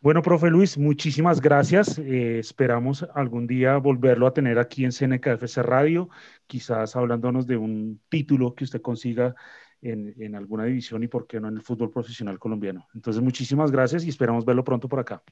Bueno, 0.00 0.20
profe 0.20 0.50
Luis, 0.50 0.76
muchísimas 0.76 1.40
gracias. 1.40 1.96
Eh, 1.98 2.40
esperamos 2.40 3.06
algún 3.14 3.46
día 3.46 3.76
volverlo 3.76 4.26
a 4.26 4.34
tener 4.34 4.58
aquí 4.58 4.84
en 4.84 4.90
CNKFC 4.90 5.58
Radio, 5.58 6.08
quizás 6.48 6.96
hablándonos 6.96 7.46
de 7.46 7.56
un 7.56 8.00
título 8.08 8.56
que 8.56 8.64
usted 8.64 8.82
consiga 8.82 9.36
en, 9.80 10.12
en, 10.18 10.34
alguna 10.34 10.64
división 10.64 11.04
y 11.04 11.08
por 11.08 11.28
qué 11.28 11.38
no 11.38 11.46
en 11.46 11.54
el 11.54 11.62
fútbol 11.62 11.92
profesional 11.92 12.40
colombiano. 12.40 12.88
Entonces, 12.94 13.22
muchísimas 13.22 13.70
gracias 13.70 14.04
y 14.04 14.08
esperamos 14.08 14.44
verlo 14.44 14.64
pronto 14.64 14.88
por 14.88 14.98
acá. 14.98 15.22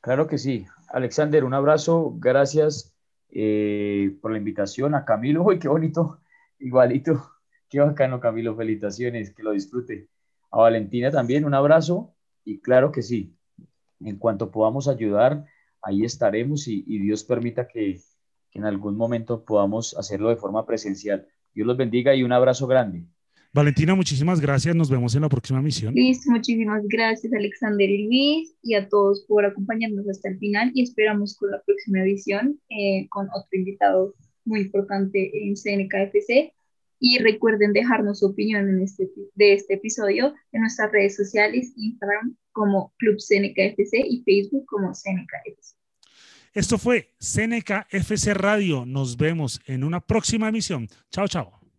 Claro 0.00 0.26
que 0.26 0.38
sí. 0.38 0.66
Alexander, 0.88 1.44
un 1.44 1.54
abrazo. 1.54 2.14
Gracias 2.18 2.97
eh, 3.30 4.16
por 4.20 4.32
la 4.32 4.38
invitación. 4.38 4.94
A 4.94 5.04
Camilo, 5.04 5.42
uy, 5.44 5.58
qué 5.58 5.68
bonito, 5.68 6.20
igualito. 6.58 7.32
Qué 7.68 7.80
bacano, 7.80 8.20
Camilo. 8.20 8.56
Felicitaciones, 8.56 9.34
que 9.34 9.42
lo 9.42 9.52
disfrute 9.52 10.08
a 10.50 10.58
Valentina 10.58 11.10
también 11.10 11.44
un 11.44 11.54
abrazo 11.54 12.14
y 12.44 12.60
claro 12.60 12.92
que 12.92 13.02
sí, 13.02 13.36
en 14.00 14.16
cuanto 14.16 14.50
podamos 14.50 14.88
ayudar, 14.88 15.44
ahí 15.82 16.04
estaremos 16.04 16.66
y, 16.68 16.82
Dios 16.98 17.24
permita 17.24 17.68
que, 17.68 18.00
en 18.54 18.64
algún 18.64 18.96
momento 18.96 19.44
podamos 19.44 19.96
hacerlo 19.98 20.30
de 20.30 20.36
forma 20.36 20.64
presencial. 20.64 21.28
Dios 21.54 21.66
los 21.66 21.76
bendiga 21.76 22.14
y 22.14 22.22
un 22.22 22.32
abrazo 22.32 22.66
grande. 22.66 23.04
Valentina, 23.58 23.96
muchísimas 23.96 24.40
gracias. 24.40 24.76
Nos 24.76 24.88
vemos 24.88 25.16
en 25.16 25.22
la 25.22 25.28
próxima 25.28 25.60
misión. 25.60 25.92
Listo, 25.92 26.30
muchísimas 26.30 26.86
gracias, 26.86 27.32
Alexander 27.32 27.90
y 27.90 28.06
Luis, 28.06 28.54
y 28.62 28.74
a 28.74 28.88
todos 28.88 29.24
por 29.26 29.44
acompañarnos 29.44 30.08
hasta 30.08 30.28
el 30.28 30.38
final. 30.38 30.70
Y 30.74 30.84
esperamos 30.84 31.36
con 31.36 31.50
la 31.50 31.60
próxima 31.66 32.02
edición 32.02 32.60
eh, 32.68 33.08
con 33.10 33.26
otro 33.26 33.48
invitado 33.50 34.14
muy 34.44 34.60
importante 34.60 35.32
en 35.34 35.56
CNKFC. 35.56 36.52
Y 37.00 37.18
recuerden 37.18 37.72
dejarnos 37.72 38.20
su 38.20 38.26
opinión 38.26 38.68
en 38.68 38.80
este, 38.80 39.10
de 39.34 39.54
este 39.54 39.74
episodio 39.74 40.34
en 40.52 40.60
nuestras 40.60 40.92
redes 40.92 41.16
sociales, 41.16 41.72
Instagram 41.76 42.36
como 42.52 42.92
Club 42.98 43.18
Seneca 43.18 43.64
FC 43.64 43.98
y 44.08 44.22
Facebook 44.22 44.66
como 44.66 44.94
Seneca 44.94 45.36
FC. 45.44 45.74
Esto 46.54 46.78
fue 46.78 47.12
Seneca 47.18 47.88
FC 47.90 48.34
Radio. 48.34 48.86
Nos 48.86 49.16
vemos 49.16 49.60
en 49.66 49.82
una 49.82 49.98
próxima 49.98 50.48
emisión. 50.48 50.86
Chao, 51.10 51.26
chao. 51.26 51.57